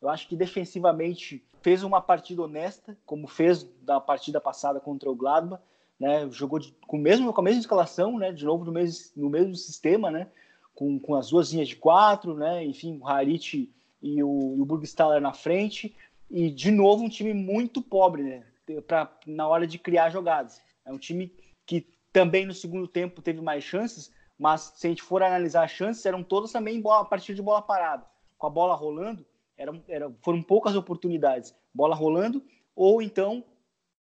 [0.05, 5.15] Eu acho que defensivamente fez uma partida honesta, como fez da partida passada contra o
[5.15, 5.63] Gladbach,
[5.99, 6.29] né?
[6.29, 8.31] Jogou de, com, mesmo, com a mesma escalação, né?
[8.31, 10.27] De novo no mesmo, no mesmo sistema, né?
[10.75, 12.63] Com, com as duas linhas de quatro, né?
[12.63, 13.67] Enfim, o Harit
[13.99, 15.95] e o, e o Burgstaller na frente.
[16.29, 18.43] E, de novo, um time muito pobre, né?
[18.85, 20.61] Pra, na hora de criar jogadas.
[20.85, 21.33] É um time
[21.65, 21.81] que
[22.13, 26.05] também no segundo tempo teve mais chances, mas se a gente for analisar as chances,
[26.05, 28.05] eram todas também bola, a partir de bola parada.
[28.37, 29.25] Com a bola rolando,
[29.57, 31.55] eram, eram, foram poucas oportunidades.
[31.73, 32.43] Bola rolando,
[32.75, 33.43] ou então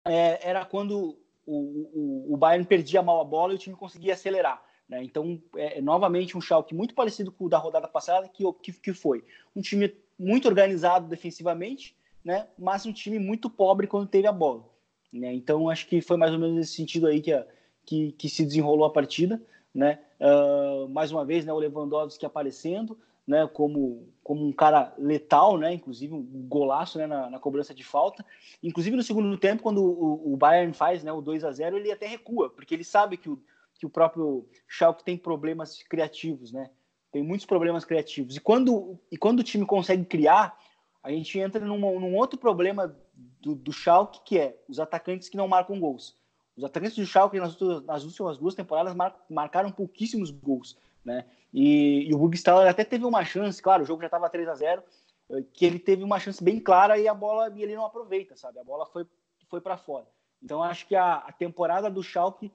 [0.06, 4.14] é, era quando o, o, o, Bayern perdia mal a bola e o time conseguia
[4.14, 4.62] acelerar.
[4.88, 5.04] Né?
[5.04, 8.74] Então, é, é novamente um Schalke muito parecido com o da rodada passada, que, que,
[8.74, 9.24] que foi
[9.56, 12.48] um time muito organizado defensivamente, né?
[12.58, 14.66] mas um time muito pobre quando teve a bola.
[15.12, 15.34] Né?
[15.34, 17.46] Então, acho que foi mais ou menos nesse sentido aí que, a,
[17.86, 19.42] que, que se desenrolou a partida.
[19.74, 20.00] Né?
[20.20, 25.74] Uh, mais uma vez, né, o Lewandowski aparecendo né, como, como um cara letal, né,
[25.74, 28.26] inclusive um golaço né, na, na cobrança de falta.
[28.64, 31.92] Inclusive, no segundo tempo, quando o, o Bayern faz né, o 2 a 0 ele
[31.92, 33.44] até recua, porque ele sabe que o,
[33.78, 36.70] que o próprio Schalke tem problemas criativos, né?
[37.12, 38.36] Tem muitos problemas criativos.
[38.36, 40.58] E quando, e quando o time consegue criar,
[41.04, 42.96] a gente entra num, num outro problema
[43.42, 46.16] do, do Schalke, que é os atacantes que não marcam gols.
[46.56, 51.26] Os atacantes do Schalke nas, últimas duas temporadas mar, marcaram pouquíssimos gols, né?
[51.60, 54.54] E, e o Burgstaller até teve uma chance, claro, o jogo já estava 3 a
[54.54, 54.84] 0
[55.32, 58.36] eh, que ele teve uma chance bem clara e a bola e ele não aproveita,
[58.36, 58.60] sabe?
[58.60, 59.08] A bola foi,
[59.50, 60.06] foi para fora.
[60.40, 62.52] Então acho que a, a temporada do Schalke,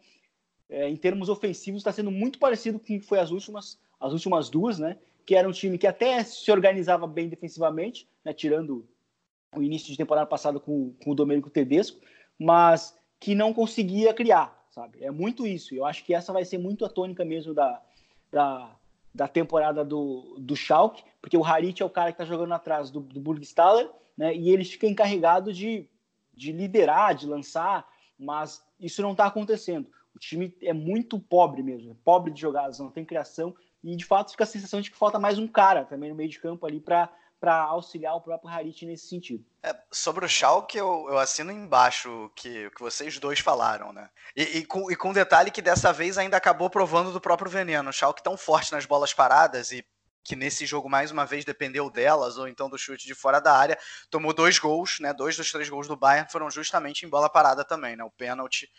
[0.70, 4.12] é, em termos ofensivos, está sendo muito parecido com o que foi as últimas, as
[4.12, 4.96] últimas duas, né?
[5.26, 8.32] Que era um time que até se organizava bem defensivamente, né?
[8.32, 8.86] Tirando
[9.52, 12.00] o início de temporada passada com, com o Domênico Tedesco,
[12.38, 15.02] mas que não conseguia criar, sabe?
[15.02, 15.74] É muito isso.
[15.74, 17.82] Eu acho que essa vai ser muito a tônica mesmo da,
[18.30, 18.76] da,
[19.14, 22.90] da temporada do, do Schalke, porque o Harit é o cara que está jogando atrás
[22.90, 24.34] do, do Burgstaller, né?
[24.34, 25.88] E ele fica encarregado de,
[26.34, 27.86] de liderar, de lançar,
[28.18, 29.86] mas isso não está acontecendo.
[30.14, 34.04] O time é muito pobre mesmo, é pobre de jogadas, não tem criação, e de
[34.04, 36.66] fato fica a sensação de que falta mais um cara também no meio de campo
[36.66, 37.12] ali para
[37.42, 39.44] para auxiliar o próprio Harit nesse sentido.
[39.64, 44.08] É, sobre o Schalke, eu, eu assino embaixo que que vocês dois falaram, né?
[44.36, 47.90] E, e, com, e com detalhe que dessa vez ainda acabou provando do próprio veneno.
[47.90, 49.84] O Schalke tão forte nas bolas paradas e
[50.22, 53.52] que nesse jogo mais uma vez dependeu delas, ou então do chute de fora da
[53.52, 53.76] área,
[54.08, 55.12] tomou dois gols, né?
[55.12, 58.04] Dois dos três gols do Bayern foram justamente em bola parada também, né?
[58.04, 58.70] O pênalti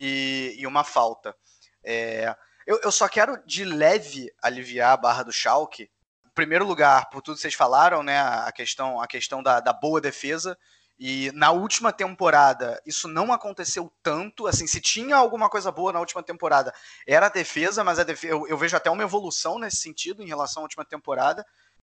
[0.00, 1.36] e, e uma falta.
[1.84, 2.34] É,
[2.66, 5.90] eu, eu, só quero de leve aliviar a barra do Schalke.
[6.36, 8.20] Primeiro lugar, por tudo que vocês falaram, né?
[8.20, 10.56] A questão, a questão da, da boa defesa.
[10.98, 14.46] E na última temporada, isso não aconteceu tanto.
[14.46, 16.74] Assim, se tinha alguma coisa boa na última temporada,
[17.08, 20.26] era a defesa, mas a defesa, eu, eu vejo até uma evolução nesse sentido em
[20.26, 21.42] relação à última temporada.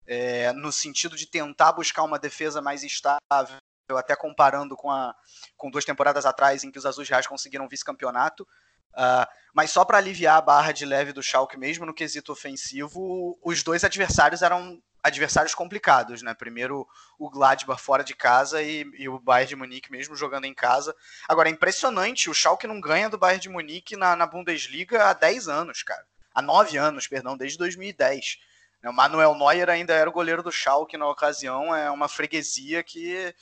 [0.06, 3.56] É, no sentido de tentar buscar uma defesa mais estável,
[3.92, 5.14] até comparando com, a,
[5.56, 8.46] com duas temporadas atrás em que os Azuis Reais conseguiram vice-campeonato.
[8.94, 13.38] Uh, mas só para aliviar a barra de leve do Schalke, mesmo no quesito ofensivo,
[13.42, 16.32] os dois adversários eram adversários complicados, né?
[16.32, 16.88] Primeiro
[17.18, 20.96] o Gladbach fora de casa e, e, o Bayern de Munique mesmo jogando em casa.
[21.28, 25.12] Agora, é impressionante, o Schalke não ganha do Bayern de Munique na, na Bundesliga há
[25.12, 26.02] 10 anos, cara.
[26.34, 28.38] Há 9 anos, perdão, desde 2010.
[28.82, 28.88] Né?
[28.88, 33.34] O Manuel Neuer ainda era o goleiro do Schalke na ocasião, é uma freguesia que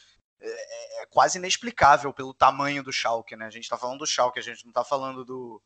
[0.45, 3.47] é, é, quase inexplicável pelo tamanho do Schalke, né?
[3.47, 5.63] A gente está falando do Schalke, a gente não está falando do,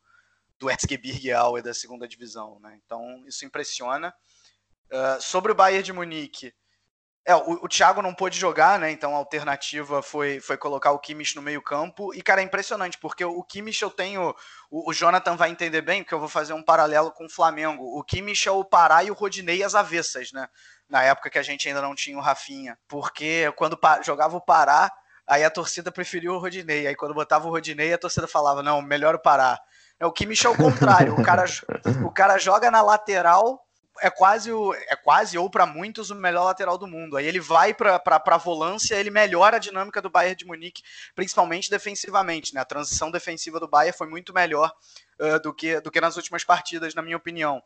[0.58, 2.78] do Erzgebirge Aue da segunda divisão, né?
[2.84, 4.14] Então, isso impressiona.
[4.90, 6.54] Uh, sobre o Bayern de Munique,
[7.26, 8.88] é, o, o Thiago não pôde jogar, né?
[8.92, 12.14] Então a alternativa foi, foi colocar o Kimmich no meio-campo.
[12.14, 14.32] E, cara, é impressionante, porque o Kimmich eu tenho.
[14.70, 17.82] O, o, Jonathan vai entender bem, porque eu vou fazer um paralelo com o Flamengo.
[17.98, 20.48] O Kimmich é o Pará e o Rodinei às avessas, né?
[20.88, 22.78] Na época que a gente ainda não tinha o Rafinha.
[22.86, 24.90] Porque quando jogava o Pará,
[25.26, 26.86] aí a torcida preferiu o Rodinei.
[26.86, 29.58] Aí quando botava o Rodinei, a torcida falava: não, melhor o Pará.
[29.98, 31.14] É, o Kimmich é o contrário.
[31.14, 31.44] o, cara,
[32.04, 33.66] o cara joga na lateral
[34.00, 37.16] é quase, o, é quase ou para muitos, o melhor lateral do mundo.
[37.16, 40.82] Aí ele vai para a volância, ele melhora a dinâmica do Bayern de Munique,
[41.14, 42.54] principalmente defensivamente.
[42.54, 42.60] Né?
[42.60, 44.72] A transição defensiva do Bayern foi muito melhor
[45.20, 47.62] uh, do, que, do que nas últimas partidas, na minha opinião.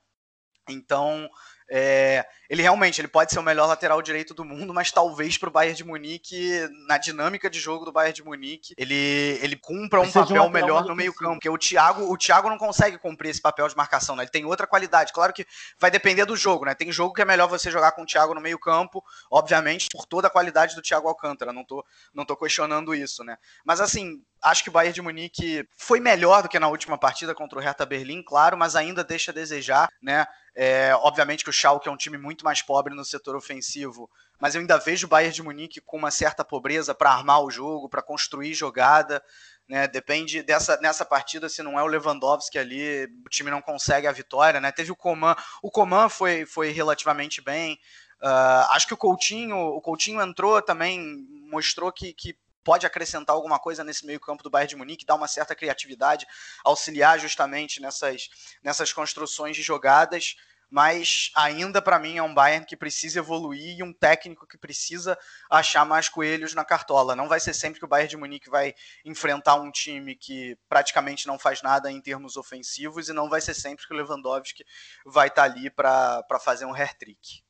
[0.68, 1.28] Então,
[1.70, 5.48] é, ele realmente ele pode ser o melhor lateral direito do mundo, mas talvez para
[5.48, 10.00] o Bayern de Munique, na dinâmica de jogo do Bayern de Munique, ele, ele cumpra
[10.00, 11.34] um papel um melhor no meio-campo.
[11.34, 14.24] Porque o Thiago, o Thiago não consegue cumprir esse papel de marcação, né?
[14.24, 15.12] Ele tem outra qualidade.
[15.12, 15.46] Claro que
[15.78, 16.74] vai depender do jogo, né?
[16.74, 20.26] Tem jogo que é melhor você jogar com o Thiago no meio-campo, obviamente, por toda
[20.26, 21.52] a qualidade do Thiago Alcântara.
[21.52, 23.36] Não tô, não tô questionando isso, né?
[23.64, 27.34] Mas assim, acho que o Bayern de Munique foi melhor do que na última partida
[27.34, 30.26] contra o Hertha Berlim, claro, mas ainda deixa a desejar, né?
[30.54, 34.10] É, obviamente que o Schalke é um time muito mais pobre no setor ofensivo,
[34.40, 37.50] mas eu ainda vejo o Bayern de Munique com uma certa pobreza para armar o
[37.50, 39.22] jogo, para construir jogada.
[39.68, 39.86] Né?
[39.86, 44.12] Depende dessa nessa partida, se não é o Lewandowski ali, o time não consegue a
[44.12, 44.60] vitória.
[44.60, 44.72] Né?
[44.72, 47.78] Teve o Coman, o Coman foi, foi relativamente bem.
[48.20, 53.58] Uh, acho que o Coutinho, o Coutinho entrou também, mostrou que, que pode acrescentar alguma
[53.58, 56.26] coisa nesse meio-campo do Bayern de Munique, dar uma certa criatividade,
[56.64, 58.28] auxiliar justamente nessas,
[58.62, 60.36] nessas construções de jogadas.
[60.70, 65.18] Mas ainda para mim é um Bayern que precisa evoluir e um técnico que precisa
[65.50, 67.16] achar mais coelhos na cartola.
[67.16, 68.72] Não vai ser sempre que o Bayern de Munique vai
[69.04, 73.54] enfrentar um time que praticamente não faz nada em termos ofensivos e não vai ser
[73.54, 74.64] sempre que o Lewandowski
[75.04, 77.42] vai estar tá ali para fazer um hair-trick.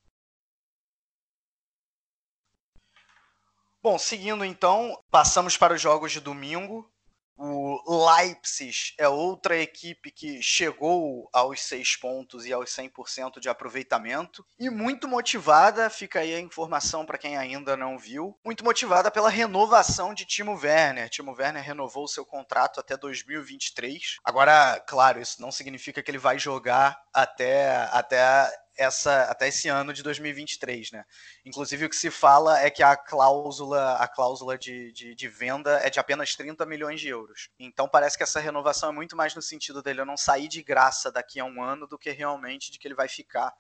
[3.83, 6.91] Bom, seguindo então, passamos para os jogos de domingo.
[7.43, 14.45] O Leipzig é outra equipe que chegou aos seis pontos e aos 100% de aproveitamento.
[14.59, 19.31] E muito motivada, fica aí a informação para quem ainda não viu, muito motivada pela
[19.31, 21.09] renovação de Timo Werner.
[21.09, 24.19] Timo Werner renovou seu contrato até 2023.
[24.23, 29.93] Agora, claro, isso não significa que ele vai jogar até, até essa até esse ano
[29.93, 31.05] de 2023, né?
[31.45, 35.79] Inclusive o que se fala é que a cláusula a cláusula de, de, de, venda
[35.85, 37.51] é de apenas 30 milhões de euros.
[37.59, 41.13] Então parece que essa renovação é muito mais no sentido dele não sair de graça
[41.13, 43.53] daqui a um ano do que realmente de que ele vai ficar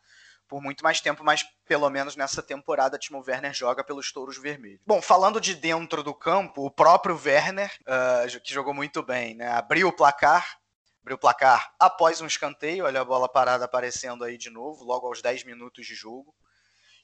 [0.49, 4.81] por muito mais tempo, mas pelo menos nessa temporada Timo Werner joga pelos Touros Vermelhos.
[4.85, 9.49] Bom, falando de dentro do campo, o próprio Werner, uh, que jogou muito bem, né,
[9.49, 10.60] abriu o placar,
[11.03, 15.07] abriu o placar após um escanteio, olha a bola parada aparecendo aí de novo, logo
[15.07, 16.35] aos 10 minutos de jogo.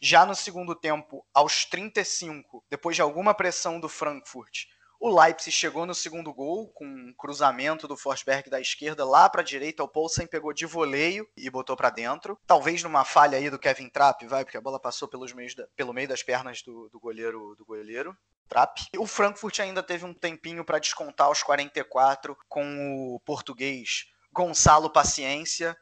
[0.00, 4.66] Já no segundo tempo, aos 35, depois de alguma pressão do Frankfurt,
[4.98, 9.42] o Leipzig chegou no segundo gol com um cruzamento do Forsberg da esquerda lá para
[9.42, 9.84] a direita.
[9.84, 12.38] O Poulsen pegou de voleio e botou para dentro.
[12.46, 15.66] Talvez numa falha aí do Kevin Trapp, vai, porque a bola passou pelos meios da,
[15.76, 18.16] pelo meio das pernas do, do goleiro do goleiro.
[18.48, 18.80] Trap.
[18.98, 25.76] O Frankfurt ainda teve um tempinho para descontar os 44 com o português Gonçalo Paciência,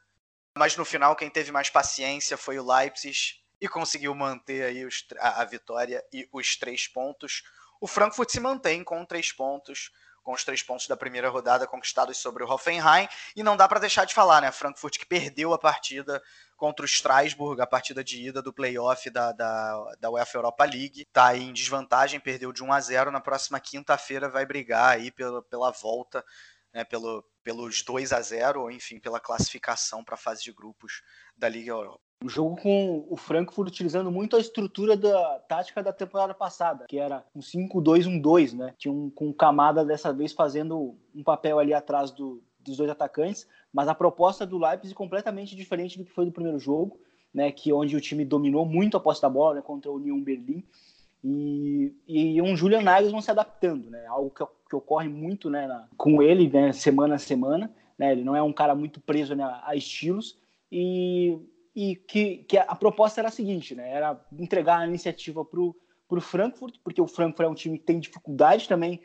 [0.56, 5.04] mas no final quem teve mais paciência foi o Leipzig e conseguiu manter aí os,
[5.18, 7.42] a, a, vitória e os três pontos.
[7.80, 9.90] O Frankfurt se mantém com três pontos.
[10.22, 13.08] com os três pontos da primeira rodada conquistados sobre o Hoffenheim.
[13.36, 14.50] E não dá para deixar de falar, né?
[14.52, 16.22] Frankfurt que perdeu a partida
[16.56, 21.02] contra o Strasbourg, a partida de ida do playoff da, da, da UEFA Europa League.
[21.02, 23.10] Está em desvantagem, perdeu de 1 a 0.
[23.10, 26.24] Na próxima quinta-feira vai brigar aí pela, pela volta,
[26.72, 31.02] né, pelo, pelos 2 a 0 ou enfim, pela classificação para a fase de grupos
[31.36, 32.00] da Liga Europa.
[32.22, 36.98] Um jogo com o Frankfurt utilizando muito a estrutura da tática da temporada passada, que
[36.98, 38.74] era um 5-2-1-2, né?
[38.78, 43.46] Tinha um com Camada dessa vez fazendo um papel ali atrás do, dos dois atacantes,
[43.74, 47.00] mas a proposta do Leipzig é completamente diferente do que foi do primeiro jogo,
[47.34, 47.50] né?
[47.50, 50.62] Que onde o time dominou muito a posse da bola né, contra o Union Berlim
[51.24, 54.06] e, e um Julian Nagelsmann se adaptando, né?
[54.06, 55.66] Algo que, que ocorre muito, né?
[55.66, 56.72] Na, com ele, né?
[56.72, 57.68] Semana a semana,
[57.98, 58.12] né?
[58.12, 60.38] Ele não é um cara muito preso né, a estilos
[60.70, 61.36] e
[61.76, 63.90] e que, que a proposta era a seguinte, né?
[63.90, 67.98] Era entregar a iniciativa para o Frankfurt, porque o Frankfurt é um time que tem
[67.98, 69.00] dificuldade também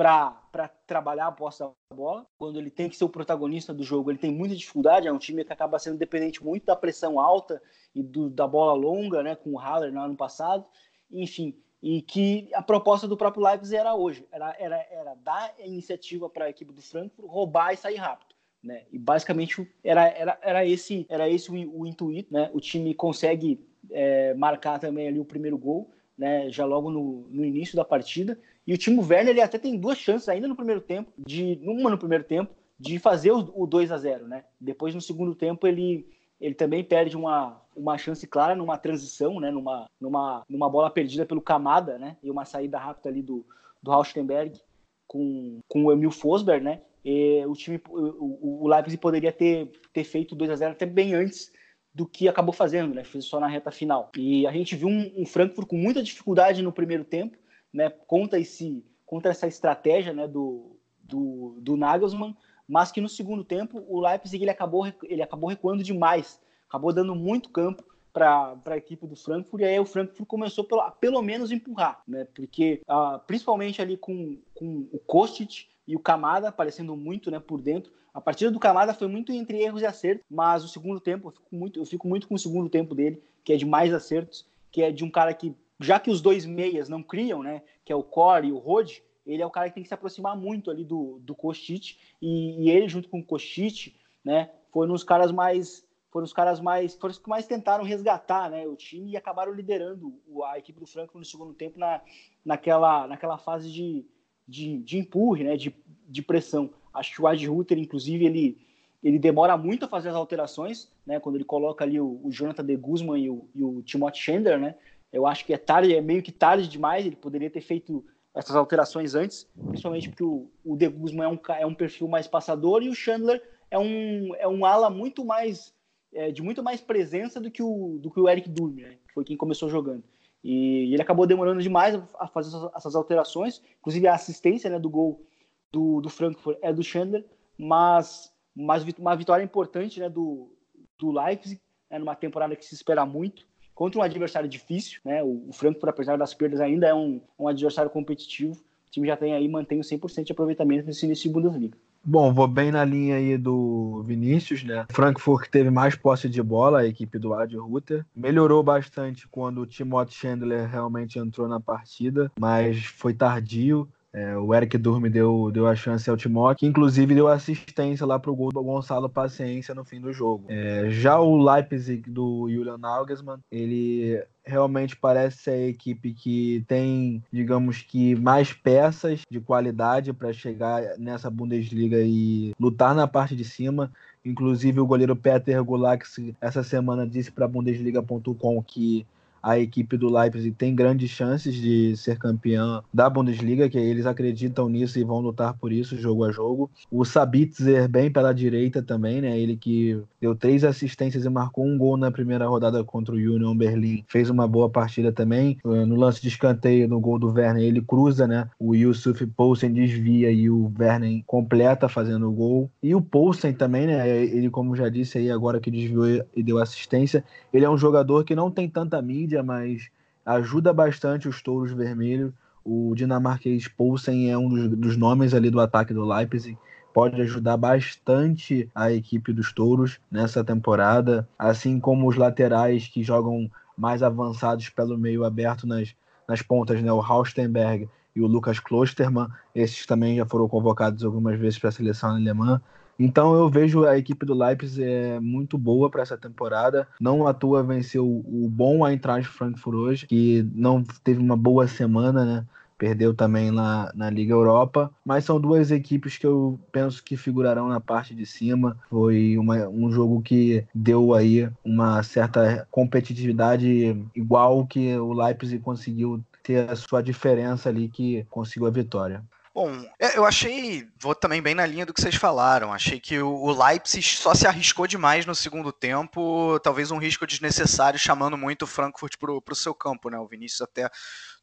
[0.00, 2.26] para trabalhar a posse da bola.
[2.38, 5.06] Quando ele tem que ser o protagonista do jogo, ele tem muita dificuldade.
[5.06, 7.60] É um time que acaba sendo dependente muito da pressão alta
[7.94, 9.36] e do, da bola longa, né?
[9.36, 10.64] Com o Haller no ano passado.
[11.10, 15.66] Enfim, e que a proposta do próprio Leipzig era hoje, era, era, era dar a
[15.66, 18.34] iniciativa para a equipe do Frankfurt, roubar e sair rápido.
[18.62, 18.84] Né?
[18.90, 22.32] E basicamente era, era, era esse, era esse o, o intuito.
[22.32, 22.50] Né?
[22.54, 25.90] O time consegue é, marcar também ali o primeiro gol,
[26.20, 26.50] né?
[26.50, 28.38] já logo no, no início da partida.
[28.66, 31.88] E o Timo Werner ele até tem duas chances ainda no primeiro tempo, de uma
[31.88, 34.44] no primeiro tempo, de fazer o, o 2 a 0 né?
[34.60, 36.06] Depois, no segundo tempo, ele,
[36.38, 39.50] ele também perde uma, uma chance clara numa transição, né?
[39.50, 42.18] numa, numa, numa bola perdida pelo Camada, né?
[42.22, 43.44] E uma saída rápida ali do,
[43.82, 44.60] do Rauschenberg
[45.06, 46.82] com, com o Emil Fosberg, né?
[47.02, 51.14] E o time, o, o Leipzig poderia ter, ter feito 2 a 0 até bem
[51.14, 51.50] antes
[51.92, 53.04] do que acabou fazendo, né?
[53.04, 54.10] Fez só na reta final.
[54.16, 57.36] E a gente viu um, um Frankfurt com muita dificuldade no primeiro tempo,
[57.72, 57.90] né?
[57.90, 60.28] Contra esse, contra essa estratégia, né?
[60.28, 62.36] Do, do, do Nagelsmann,
[62.66, 67.14] mas que no segundo tempo o Leipzig ele acabou, ele acabou recuando demais, acabou dando
[67.14, 71.22] muito campo para a equipe do Frankfurt, e aí o Frankfurt começou pelo, a pelo
[71.22, 72.26] menos empurrar, né?
[72.34, 77.60] Porque uh, principalmente ali com, com o Kostic e o Camada aparecendo muito né, por
[77.60, 77.92] dentro.
[78.12, 81.32] A partida do Camada foi muito entre erros e acertos, mas o segundo tempo, eu
[81.32, 84.46] fico muito, eu fico muito com o segundo tempo dele, que é de mais acertos,
[84.70, 87.92] que é de um cara que, já que os dois meias não criam, né, que
[87.92, 90.36] é o Core e o Rode, ele é o cara que tem que se aproximar
[90.36, 93.94] muito ali do, do Kostic, e, e ele junto com o Kostic,
[94.24, 98.50] né, foram os caras mais foram os caras mais foram os que mais tentaram resgatar
[98.50, 100.12] né, o time e acabaram liderando
[100.44, 102.00] a equipe do Franco no segundo tempo na,
[102.44, 104.04] naquela, naquela fase de,
[104.46, 105.74] de, de empurre, né, de,
[106.08, 106.70] de pressão.
[106.92, 108.58] Acho que o Ad Ruther, inclusive, ele,
[109.02, 112.64] ele demora muito a fazer as alterações, né, quando ele coloca ali o, o Jonathan
[112.64, 114.74] de Guzman e o, e o Timothy Schender, né,
[115.12, 118.54] eu acho que é tarde, é meio que tarde demais, ele poderia ter feito essas
[118.54, 122.82] alterações antes, principalmente porque o, o de Guzman é um, é um perfil mais passador
[122.82, 125.74] e o Chandler é um, é um ala muito mais,
[126.12, 129.12] é, de muito mais presença do que o, do que o Eric Durm, né, que
[129.12, 130.04] foi quem começou jogando.
[130.42, 135.26] E ele acabou demorando demais a fazer essas alterações, inclusive a assistência né, do gol
[135.70, 137.24] do, do Frankfurt é do Chandler,
[137.58, 140.50] mas, mas uma vitória importante né, do,
[140.98, 141.60] do Leipzig,
[141.90, 145.00] né, numa temporada que se espera muito, contra um adversário difícil.
[145.04, 148.54] Né, o, Frankfurt, apesar das perdas, ainda é um, um adversário competitivo.
[148.54, 151.78] O time já tem aí, mantém o 100% de aproveitamento nesse início de Bundesliga.
[152.02, 154.86] Bom, vou bem na linha aí do Vinícius, né?
[154.90, 158.04] Frankfurt teve mais posse de bola, a equipe do Adi Rutter.
[158.16, 163.88] Melhorou bastante quando o Timothy Chandler realmente entrou na partida, mas foi tardio.
[164.12, 168.18] É, o Eric Durme deu, deu a chance ao Timó, que inclusive deu assistência lá
[168.18, 170.46] para o gol do Gonçalo Paciência no fim do jogo.
[170.48, 177.22] É, já o Leipzig do Julian Nagelsmann, ele realmente parece ser a equipe que tem,
[177.32, 183.44] digamos que, mais peças de qualidade para chegar nessa Bundesliga e lutar na parte de
[183.44, 183.92] cima.
[184.24, 189.06] Inclusive o goleiro Peter Gulax essa semana disse para Bundesliga.com que
[189.42, 194.68] a equipe do Leipzig tem grandes chances de ser campeã da Bundesliga, que eles acreditam
[194.68, 196.70] nisso e vão lutar por isso jogo a jogo.
[196.90, 199.38] O Sabitzer bem pela direita também, né?
[199.38, 203.56] Ele que deu três assistências e marcou um gol na primeira rodada contra o Union
[203.56, 204.04] Berlin.
[204.08, 205.58] Fez uma boa partida também.
[205.64, 208.48] Eh, no lance de escanteio, no gol do Werner, ele cruza, né?
[208.58, 212.70] O Yusuf Poulsen desvia e o Werner completa fazendo o gol.
[212.82, 214.08] E o Poulsen também, né?
[214.24, 218.24] Ele, como já disse aí, agora que desviou e deu assistência, ele é um jogador
[218.24, 219.88] que não tem tanta mídia mídia, mas
[220.26, 222.32] ajuda bastante os touros vermelhos.
[222.64, 226.58] O dinamarquês Poulsen é um dos, dos nomes ali do ataque do Leipzig
[226.92, 233.48] pode ajudar bastante a equipe dos Touros nessa temporada, assim como os laterais que jogam
[233.78, 235.94] mais avançados pelo meio aberto nas,
[236.26, 236.92] nas pontas, né?
[236.92, 239.28] O Raustenberg e o Lucas Klosterman.
[239.54, 242.60] Esses também já foram convocados algumas vezes para a seleção alemã.
[243.00, 246.86] Então eu vejo a equipe do Leipzig é muito boa para essa temporada.
[247.00, 252.26] Não à toa venceu o bom Eintracht Frankfurt hoje, que não teve uma boa semana,
[252.26, 252.46] né?
[252.76, 257.68] Perdeu também lá na Liga Europa, mas são duas equipes que eu penso que figurarão
[257.68, 258.76] na parte de cima.
[258.90, 266.22] Foi uma, um jogo que deu aí uma certa competitividade igual que o Leipzig conseguiu
[266.42, 269.22] ter a sua diferença ali que conseguiu a vitória.
[269.52, 272.72] Bom, é, eu achei, vou também bem na linha do que vocês falaram.
[272.72, 277.98] Achei que o Leipzig só se arriscou demais no segundo tempo, talvez um risco desnecessário,
[277.98, 280.16] chamando muito o Frankfurt para o seu campo, né?
[280.18, 280.88] O Vinícius até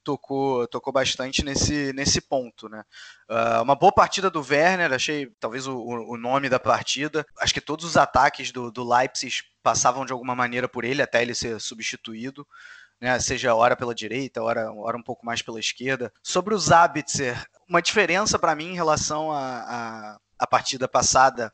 [0.06, 2.82] tocou, tocou bastante nesse, nesse ponto, né?
[3.30, 7.26] Uh, uma boa partida do Werner, achei talvez o, o nome da partida.
[7.42, 11.22] Acho que todos os ataques do, do Leipzig passavam de alguma maneira por ele até
[11.22, 12.48] ele ser substituído
[13.00, 16.12] né, seja hora pela direita, hora, hora um pouco mais pela esquerda.
[16.24, 21.54] Sobre o Zabitzer, uma diferença para mim em relação à partida passada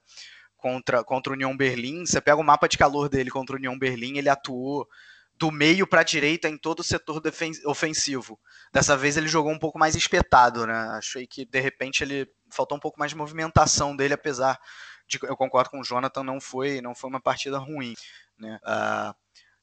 [0.57, 3.77] contra, contra o União Berlim, você pega o mapa de calor dele contra o União
[3.77, 4.87] Berlim, ele atuou
[5.35, 7.21] do meio para a direita em todo o setor
[7.65, 8.39] ofensivo.
[8.71, 10.73] Dessa vez ele jogou um pouco mais espetado, né?
[10.91, 14.59] Achei que de repente ele faltou um pouco mais de movimentação dele, apesar
[15.07, 17.93] de eu concordo com o Jonathan, não foi não foi uma partida ruim,
[18.37, 18.59] né?
[18.63, 19.13] Uh,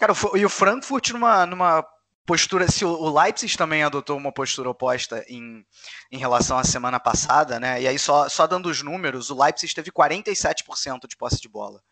[0.01, 1.87] Cara, e o Frankfurt numa, numa
[2.31, 5.67] postura, se o Leipzig também adotou uma postura oposta em,
[6.13, 7.83] em relação à semana passada, né?
[7.83, 11.83] E aí, só, só dando os números, o Leipzig teve 47% de posse de bola.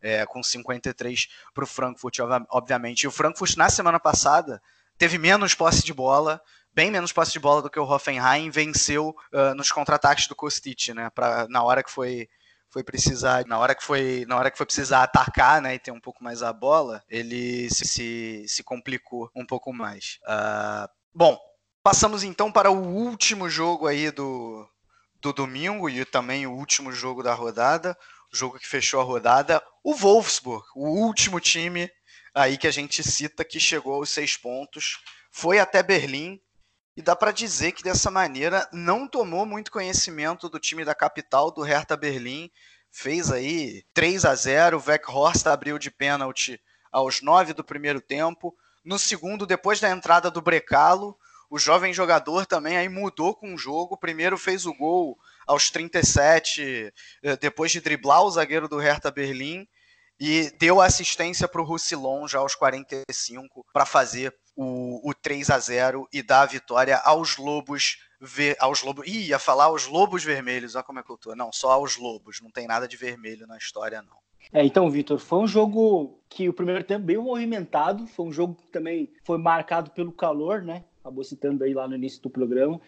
[0.00, 3.02] É, com 53 para o Frankfurt, obviamente.
[3.02, 4.62] E o Frankfurt, na semana passada,
[4.96, 6.40] teve menos posse de bola,
[6.72, 10.94] bem menos posse de bola do que o Hoffenheim, venceu uh, nos contra-ataques do Kostic,
[10.94, 11.10] né?
[11.10, 12.28] Pra, na hora que foi
[12.70, 15.90] foi precisar, na hora que foi, na hora que foi precisar atacar, né, e ter
[15.90, 20.18] um pouco mais a bola, ele se, se, se complicou um pouco mais.
[20.22, 21.38] Uh, bom,
[21.82, 24.66] passamos então para o último jogo aí do,
[25.20, 27.96] do domingo e também o último jogo da rodada,
[28.32, 31.90] o jogo que fechou a rodada, o Wolfsburg, o último time
[32.32, 34.98] aí que a gente cita que chegou aos seis pontos,
[35.32, 36.40] foi até Berlim
[36.96, 41.50] e dá para dizer que dessa maneira não tomou muito conhecimento do time da capital,
[41.50, 42.50] do Hertha Berlim.
[42.90, 46.60] Fez aí 3 a 0 o Weghorst abriu de pênalti
[46.90, 48.54] aos 9 do primeiro tempo.
[48.84, 51.16] No segundo, depois da entrada do Brecalo,
[51.48, 53.96] o jovem jogador também aí mudou com o jogo.
[53.96, 55.16] Primeiro fez o gol
[55.46, 59.66] aos 37, eh, depois de driblar o zagueiro do Hertha Berlim
[60.20, 65.58] e deu assistência para o Roussillon já aos 45 para fazer o, o 3 a
[65.58, 69.06] 0 e dar a vitória aos Lobos ver aos lobos.
[69.06, 71.34] Ih, ia falar aos lobos vermelhos, olha como é que eu tô.
[71.34, 74.18] Não, só aos lobos, não tem nada de vermelho na história, não.
[74.52, 78.56] É, então, Vitor, foi um jogo que o primeiro tempo bem movimentado, foi um jogo
[78.56, 80.84] que também foi marcado pelo calor, né?
[81.00, 82.78] Acabou citando aí lá no início do programa.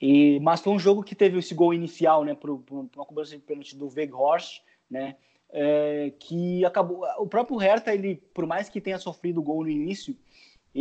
[0.00, 3.42] E, mas foi um jogo que teve esse gol inicial, né, para uma cobrança de
[3.42, 5.16] pênalti do Weghorst, né?
[5.50, 7.04] É, que acabou.
[7.18, 10.14] O próprio Hertha, ele, por mais que tenha sofrido o gol no início,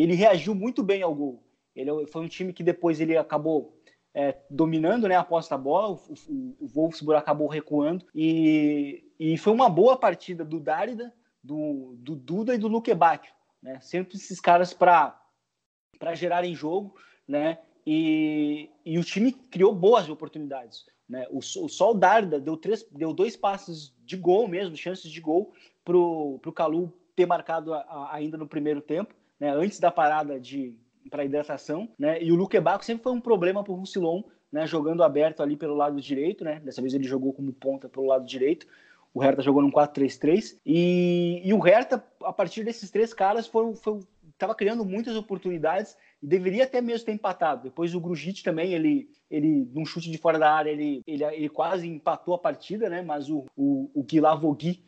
[0.02, 1.44] ele reagiu muito bem ao gol.
[1.76, 3.78] Ele foi um time que depois ele acabou
[4.14, 9.38] é, dominando né, a posse da bola, o, o, o, Wolfsburg acabou recuando e, e
[9.38, 13.80] foi uma boa partida do Dárida, do, do Duda e do Luque Bacchio, né?
[13.80, 15.16] Sempre esses caras para
[16.16, 16.96] gerarem jogo,
[17.28, 17.60] né?
[17.86, 20.86] E, e o time criou boas oportunidades.
[21.08, 21.26] Né?
[21.30, 25.54] O, o Sol Darda deu, três, deu dois passes de gol mesmo, chances de gol,
[25.86, 30.40] para o Calu ter marcado a, a, ainda no primeiro tempo né, antes da parada
[30.40, 30.76] de
[31.10, 32.22] para hidratação, né?
[32.22, 34.68] E o Luque Baco sempre foi um problema para o Roussillon, né?
[34.68, 36.60] Jogando aberto ali pelo lado direito, né?
[36.60, 38.68] Dessa vez ele jogou como ponta pelo lado direito.
[39.14, 43.74] O Hertha jogou num 4-3-3 e, e o Hertha, a partir desses três caras, foi,
[43.76, 44.02] foi,
[44.38, 47.64] tava criando muitas oportunidades e deveria até mesmo ter empatado.
[47.64, 51.50] Depois o Grujic também, ele, ele num chute de fora da área, ele, ele, ele
[51.50, 53.02] quase empatou a partida, né?
[53.02, 54.84] Mas o, o, o Guilavogui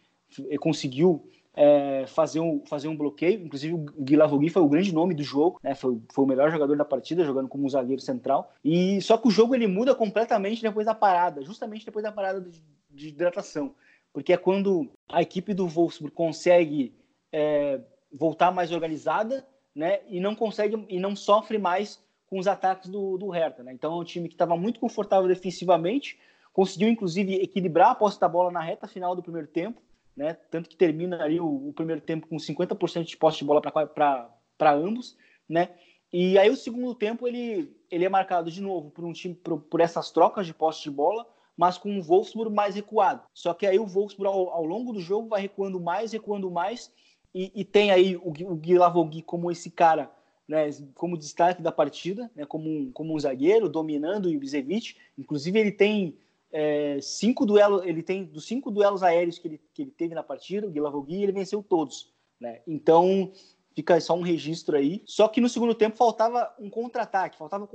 [0.60, 3.44] conseguiu é, fazer, um, fazer um bloqueio.
[3.44, 5.76] Inclusive, o Guilavogui foi o grande nome do jogo, né?
[5.76, 8.54] foi, foi o melhor jogador da partida, jogando como um zagueiro central.
[8.64, 12.42] E Só que o jogo ele muda completamente depois da parada, justamente depois da parada
[12.42, 13.74] de, de hidratação.
[14.14, 16.94] Porque é quando a equipe do Wolfsburg consegue
[17.32, 17.80] é,
[18.12, 19.46] voltar mais organizada
[19.76, 20.00] né?
[20.08, 23.64] e não consegue e não sofre mais com os ataques do, do Hertha.
[23.64, 23.74] Né?
[23.74, 26.18] Então é um time que estava muito confortável defensivamente,
[26.54, 29.82] conseguiu inclusive equilibrar a posse da bola na reta final do primeiro tempo
[30.20, 30.34] né?
[30.52, 34.74] Tanto que termina ali o, o primeiro tempo com 50% de posse de bola para
[34.74, 35.16] ambos,
[35.48, 35.70] né?
[36.12, 39.62] E aí o segundo tempo ele, ele é marcado de novo por um time por,
[39.62, 43.24] por essas trocas de posse de bola, mas com o Wolfsburg mais recuado.
[43.34, 46.92] Só que aí o Wolfsburg ao, ao longo do jogo vai recuando mais, recuando mais,
[47.34, 50.12] e, e tem aí o, o Gui Lavogui como esse cara
[50.46, 54.98] né, como destaque da partida, né, como, um, como um zagueiro, dominando o Ibisevic.
[55.18, 56.18] Inclusive, ele tem
[56.52, 60.24] é, cinco duelos, ele tem dos cinco duelos aéreos que ele, que ele teve na
[60.24, 62.14] partida, o Guilavogui, ele venceu todos.
[62.40, 62.62] Né?
[62.66, 63.32] Então,
[63.76, 65.02] fica só um registro aí.
[65.06, 67.68] Só que no segundo tempo faltava um contra-ataque, faltava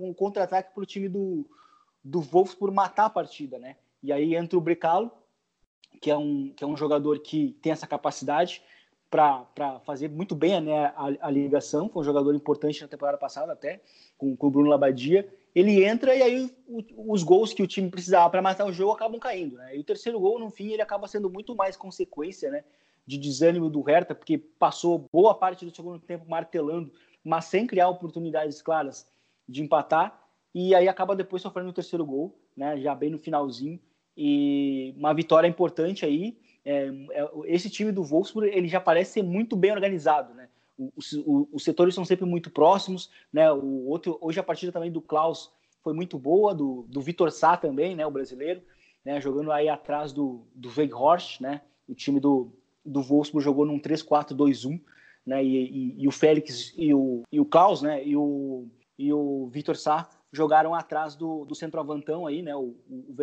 [0.00, 1.46] um contra-ataque para o time do,
[2.02, 3.76] do Wolfsburg matar a partida, né?
[4.02, 5.10] E aí entra o Brecalo,
[6.00, 8.62] que é um, que é um jogador que tem essa capacidade
[9.10, 11.88] para fazer muito bem né, a, a, ligação.
[11.88, 13.80] Foi um jogador importante na temporada passada, até,
[14.18, 15.26] com, com o Bruno Labadia.
[15.54, 16.50] Ele entra e aí
[16.96, 19.56] os gols que o time precisava para matar o jogo acabam caindo.
[19.56, 19.76] Né?
[19.76, 22.64] E o terceiro gol, no fim, ele acaba sendo muito mais consequência né,
[23.06, 26.92] de desânimo do Hertha, porque passou boa parte do segundo tempo martelando,
[27.22, 29.06] mas sem criar oportunidades claras
[29.48, 30.20] de empatar.
[30.52, 33.78] E aí acaba depois sofrendo o terceiro gol, né, já bem no finalzinho.
[34.16, 39.22] E uma vitória importante aí é, é, esse time do Wolfsburg ele já parece ser
[39.22, 40.48] muito bem organizado, né?
[40.76, 43.50] Os, setores são sempre muito próximos, né?
[43.52, 45.52] O outro, hoje a partida também do Klaus
[45.82, 48.06] foi muito boa, do, do Vitor Sá também, né?
[48.06, 48.62] O brasileiro,
[49.04, 49.20] né?
[49.20, 51.60] Jogando aí atrás do, do Weghorst, né?
[51.88, 52.52] O time do,
[52.84, 54.80] do Wolfsburg jogou num 3-4-2-1,
[55.24, 55.44] né?
[55.44, 58.04] E, e, e, o Félix e o, e o Klaus, né?
[58.04, 58.66] E o,
[58.98, 63.14] e o Vitor Sá jogaram atrás do, do centroavantão aí, né, o, o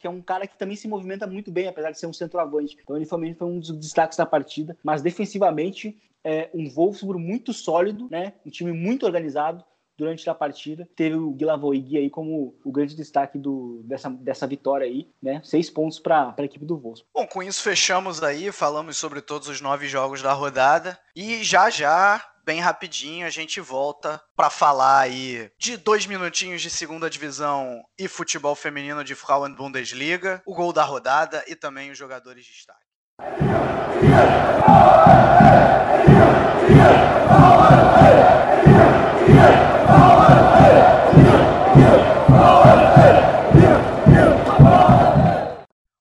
[0.00, 2.76] que é um cara que também se movimenta muito bem, apesar de ser um centroavante.
[2.82, 7.52] Então ele foi, foi um dos destaques da partida, mas defensivamente é um Wolfsburg muito
[7.52, 9.64] sólido, né, um time muito organizado,
[9.98, 10.88] durante a partida.
[10.94, 15.40] Teve o Guilavoig aí como o grande destaque do, dessa, dessa vitória aí, né?
[15.44, 17.10] Seis pontos para a equipe do Wolfsburg.
[17.12, 21.68] Bom, com isso fechamos aí, falamos sobre todos os nove jogos da rodada e já
[21.68, 27.84] já bem rapidinho a gente volta para falar aí de dois minutinhos de segunda divisão
[27.98, 32.52] e futebol feminino de Frauen Bundesliga, o gol da rodada e também os jogadores de
[32.52, 32.87] destaque.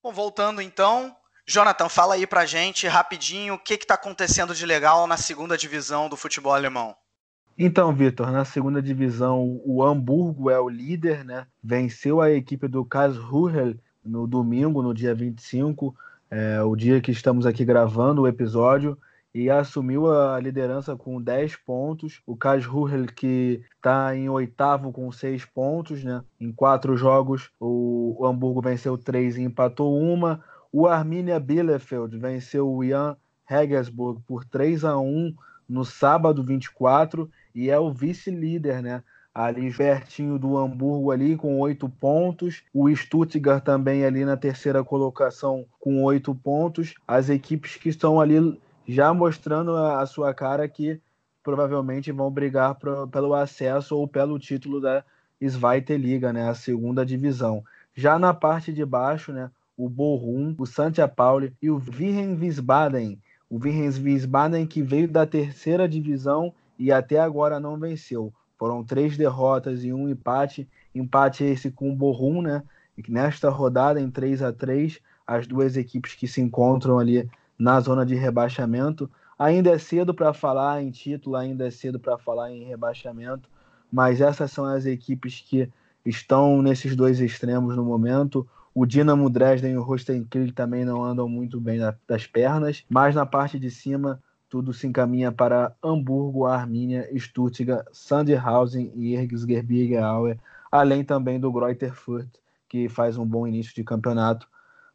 [0.03, 1.15] Bom, voltando então,
[1.47, 6.07] Jonathan, fala aí pra gente rapidinho o que está acontecendo de legal na segunda divisão
[6.07, 6.95] do futebol alemão.
[7.57, 11.47] Então, Vitor, na segunda divisão, o Hamburgo é o líder, né?
[11.63, 15.95] Venceu a equipe do Karlsruhe no domingo, no dia 25,
[16.29, 18.97] é, o dia que estamos aqui gravando o episódio,
[19.37, 22.23] e assumiu a liderança com 10 pontos.
[22.25, 26.23] O Karlsruhe, que está em oitavo com 6 pontos, né?
[26.39, 30.43] Em quatro jogos, o Hamburgo venceu três e empatou uma.
[30.71, 33.15] O Arminia Bielefeld venceu o Jan
[33.45, 35.35] Regensburg por 3 a 1
[35.69, 39.03] no sábado 24 e é o vice-líder, né?
[39.37, 42.63] Ali pertinho do Hamburgo ali com oito pontos.
[42.73, 46.95] O Stuttgart também ali na terceira colocação com oito pontos.
[47.07, 50.99] As equipes que estão ali já mostrando a, sua cara que
[51.43, 55.03] provavelmente vão brigar pro, pelo acesso ou pelo título da
[55.45, 56.49] Zweite Liga, né?
[56.49, 57.63] A segunda divisão.
[57.93, 59.51] Já na parte de baixo, né?
[59.77, 63.21] o Bochum, o Santia Pauli e o Virren Wiesbaden.
[63.47, 68.33] O Virren Wiesbaden que veio da terceira divisão e até agora não venceu.
[68.57, 70.67] Foram três derrotas e um empate.
[70.93, 72.63] Empate esse com o Bochum, né?
[72.97, 77.29] E nesta rodada, em 3 a 3 as duas equipes que se encontram ali
[77.59, 79.09] na zona de rebaixamento.
[79.37, 83.47] Ainda é cedo para falar em título, ainda é cedo para falar em rebaixamento,
[83.91, 85.69] mas essas são as equipes que
[86.05, 88.47] estão nesses dois extremos no momento.
[88.73, 93.25] O Dinamo Dresden e o Rostenkirch também não andam muito bem das pernas, mas na
[93.25, 100.03] parte de cima tudo se encaminha para Hamburgo, Arminia, Stuttgart, Sandhausen e Ergisgerbiger
[100.71, 102.29] além também do Greuther Fürth,
[102.67, 104.47] que faz um bom início de campeonato,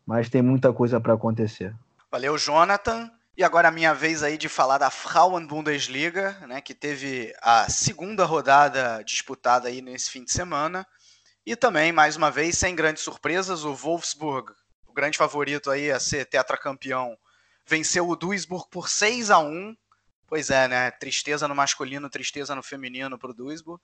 [0.07, 1.75] mas tem muita coisa para acontecer.
[2.11, 3.11] Valeu, Jonathan.
[3.35, 7.69] E agora a minha vez aí de falar da Frauen Bundesliga, né, que teve a
[7.71, 10.87] segunda rodada disputada aí nesse fim de semana.
[11.45, 14.53] E também, mais uma vez, sem grandes surpresas, o Wolfsburg,
[14.87, 17.17] o grande favorito aí a ser tetracampeão,
[17.67, 19.77] venceu o Duisburg por 6 a 1
[20.33, 20.91] Pois é, né?
[20.93, 23.83] Tristeza no masculino, tristeza no feminino para o Duisburg.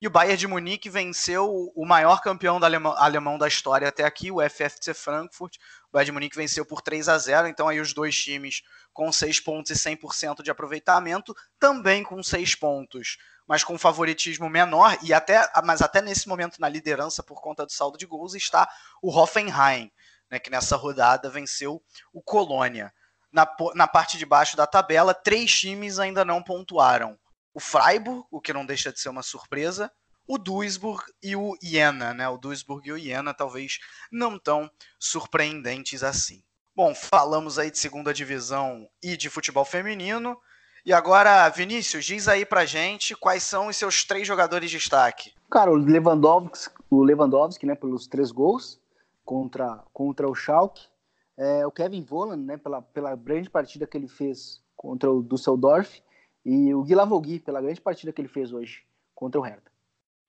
[0.00, 4.02] E o Bayern de Munique venceu o maior campeão da alemão, alemão, da história até
[4.02, 5.56] aqui, o FFC Frankfurt.
[5.56, 9.12] O Bayern de Munique venceu por 3 a 0 então aí os dois times com
[9.12, 15.12] 6 pontos e 100% de aproveitamento, também com 6 pontos mas com favoritismo menor, e
[15.12, 18.66] até, mas até nesse momento na liderança por conta do saldo de gols está
[19.02, 19.90] o Hoffenheim,
[20.30, 22.94] né, que nessa rodada venceu o Colônia.
[23.32, 27.18] Na, na parte de baixo da tabela, três times ainda não pontuaram.
[27.54, 29.90] O Freiburg, o que não deixa de ser uma surpresa,
[30.26, 32.28] o Duisburg e o Jena, né?
[32.28, 33.78] O Duisburg e o Jena talvez
[34.10, 36.42] não tão surpreendentes assim.
[36.74, 40.38] Bom, falamos aí de segunda divisão e de futebol feminino.
[40.84, 45.32] E agora, Vinícius, diz aí pra gente quais são os seus três jogadores de destaque.
[45.50, 48.80] Cara, o Lewandowski, o Lewandowski né, pelos três gols
[49.24, 50.88] contra, contra o Schalke.
[51.36, 56.02] É, o Kevin Volland, né, pela, pela grande partida que ele fez contra o Düsseldorf.
[56.44, 58.82] E o Gui pela grande partida que ele fez hoje
[59.14, 59.70] contra o Hertha.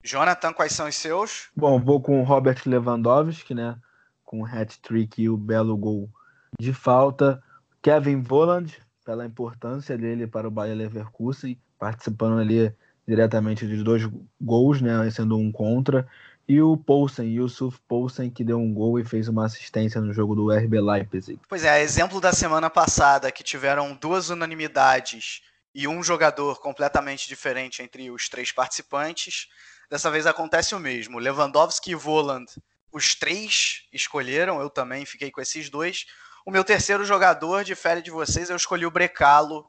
[0.04, 1.50] Jonathan, quais são os seus?
[1.56, 3.80] Bom, vou com o Robert Lewandowski, né?
[4.24, 6.10] Com o hat-trick e o belo gol
[6.60, 7.42] de falta.
[7.82, 12.74] Kevin Volland, pela importância dele para o Bayer Leverkusen, participando ali
[13.08, 16.08] diretamente dos dois gols, né, sendo um contra,
[16.48, 20.36] e o Poulsen, Yusuf Poulsen, que deu um gol e fez uma assistência no jogo
[20.36, 21.40] do RB Leipzig.
[21.48, 25.42] Pois é, exemplo da semana passada, que tiveram duas unanimidades
[25.74, 29.48] e um jogador completamente diferente entre os três participantes,
[29.90, 31.18] dessa vez acontece o mesmo.
[31.18, 32.46] Lewandowski e Voland,
[32.92, 36.06] os três escolheram, eu também fiquei com esses dois.
[36.46, 39.66] O meu terceiro jogador, difere de vocês, eu escolhi o Brecalo,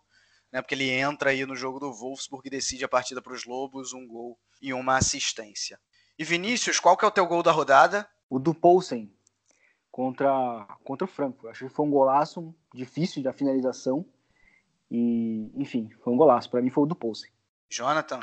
[0.52, 3.44] né, porque ele entra aí no jogo do Wolfsburg e decide a partida para os
[3.44, 5.78] Lobos, um gol e uma assistência.
[6.18, 8.06] E Vinícius, qual que é o teu gol da rodada?
[8.30, 9.10] O do Poulsen
[9.90, 11.50] contra, contra o Frankfurt.
[11.50, 14.04] Acho que foi um golaço difícil da finalização.
[14.90, 16.50] E, enfim, foi um golaço.
[16.50, 17.30] Para mim foi o do Poulsen.
[17.68, 18.20] Jonathan?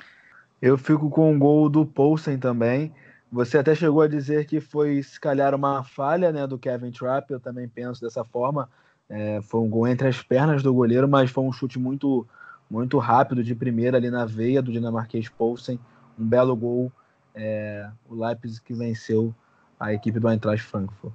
[0.62, 2.94] Eu fico com o gol do Poulsen também.
[3.32, 7.32] Você até chegou a dizer que foi, se calhar, uma falha né, do Kevin Trapp,
[7.32, 8.70] eu também penso dessa forma.
[9.10, 12.28] É, foi um gol entre as pernas do goleiro, mas foi um chute muito,
[12.70, 15.80] muito rápido de primeira ali na veia do dinamarquês Poulsen.
[16.18, 16.92] Um belo gol.
[17.34, 19.34] É, o Leipzig que venceu
[19.80, 21.14] a equipe do Eintracht Frankfurt.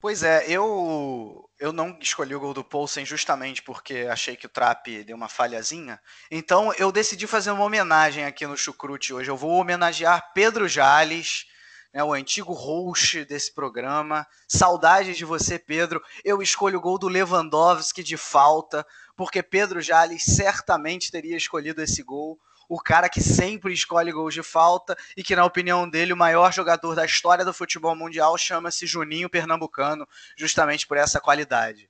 [0.00, 4.50] Pois é, eu eu não escolhi o gol do Poulsen justamente porque achei que o
[4.50, 5.98] Trapp deu uma falhazinha.
[6.30, 9.30] Então eu decidi fazer uma homenagem aqui no Chucrute hoje.
[9.30, 11.46] Eu vou homenagear Pedro Jales,
[11.92, 14.26] né, o antigo host desse programa.
[14.46, 16.02] Saudade de você, Pedro.
[16.22, 18.84] Eu escolho o gol do Lewandowski de falta,
[19.16, 22.38] porque Pedro Jales certamente teria escolhido esse gol
[22.68, 26.52] o cara que sempre escolhe gols de falta e que, na opinião dele, o maior
[26.52, 31.88] jogador da história do futebol mundial chama-se Juninho Pernambucano, justamente por essa qualidade.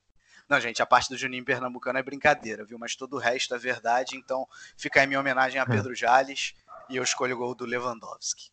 [0.49, 2.79] Não, gente, a parte do Juninho Pernambucano é brincadeira, viu?
[2.79, 4.47] Mas todo o resto é verdade, então
[4.77, 6.55] fica aí minha homenagem a Pedro Jales
[6.89, 8.51] e eu escolho o gol do Lewandowski.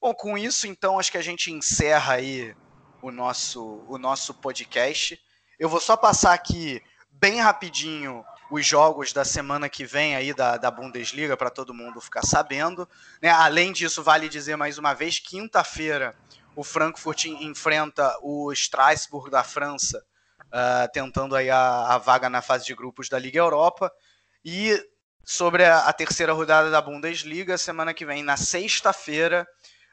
[0.00, 2.54] Bom, com isso, então, acho que a gente encerra aí
[3.02, 5.20] o nosso, o nosso podcast.
[5.58, 8.24] Eu vou só passar aqui bem rapidinho
[8.54, 12.88] os jogos da semana que vem aí da, da Bundesliga para todo mundo ficar sabendo.
[13.20, 13.28] Né?
[13.28, 16.14] Além disso, vale dizer mais uma vez, quinta-feira
[16.54, 20.04] o Frankfurt enfrenta o Strasbourg da França,
[20.44, 23.90] uh, tentando aí a, a, vaga na fase de grupos da Liga Europa.
[24.44, 24.80] E
[25.24, 29.44] sobre a, a terceira rodada da Bundesliga, semana que vem, na sexta-feira,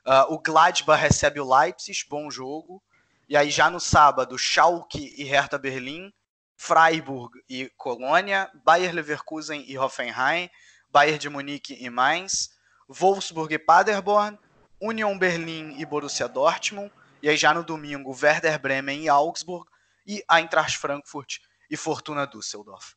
[0.06, 2.80] uh, o Gladbach recebe o Leipzig, bom jogo.
[3.28, 6.14] E aí já no sábado, Schalke e Hertha Berlim,
[6.62, 10.48] Freiburg e Colônia, Bayer Leverkusen e Hoffenheim,
[10.92, 12.52] Bayern de Munique e Mainz,
[12.88, 14.38] Wolfsburg e Paderborn,
[14.80, 16.92] Union Berlin e Borussia Dortmund,
[17.24, 19.66] e aí já no domingo Werder Bremen e Augsburg,
[20.06, 22.94] e Eintracht Frankfurt e Fortuna Düsseldorf.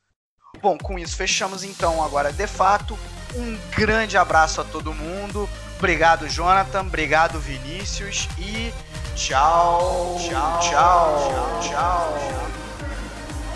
[0.60, 2.98] Bom, com isso fechamos então agora de fato.
[3.34, 5.48] Um grande abraço a todo mundo.
[5.78, 6.82] Obrigado, Jonathan.
[6.82, 8.28] Obrigado, Vinícius.
[8.38, 8.72] E
[9.16, 12.18] tchau, tchau, tchau, tchau.
[12.18, 12.63] tchau.